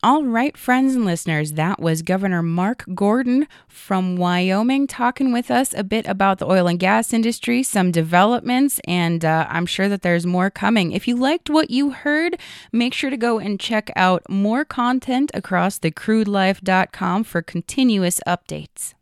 All 0.00 0.22
right, 0.22 0.56
friends 0.56 0.94
and 0.94 1.04
listeners, 1.04 1.54
that 1.54 1.80
was 1.80 2.02
Governor 2.02 2.40
Mark 2.40 2.84
Gordon 2.94 3.48
from 3.66 4.14
Wyoming 4.14 4.86
talking 4.86 5.32
with 5.32 5.50
us 5.50 5.74
a 5.74 5.82
bit 5.82 6.06
about 6.06 6.38
the 6.38 6.46
oil 6.46 6.68
and 6.68 6.78
gas 6.78 7.12
industry, 7.12 7.64
some 7.64 7.90
developments, 7.90 8.80
and 8.84 9.24
uh, 9.24 9.48
I'm 9.50 9.66
sure 9.66 9.88
that 9.88 10.02
there's 10.02 10.24
more 10.24 10.50
coming. 10.50 10.92
If 10.92 11.08
you 11.08 11.16
liked 11.16 11.50
what 11.50 11.70
you 11.70 11.90
heard, 11.90 12.38
make 12.70 12.94
sure 12.94 13.10
to 13.10 13.16
go 13.16 13.40
and 13.40 13.58
check 13.58 13.90
out 13.96 14.22
more 14.30 14.64
content 14.64 15.32
across 15.34 15.80
thecrudelife.com 15.80 17.24
for 17.24 17.42
continuous 17.42 18.20
updates. 18.24 18.94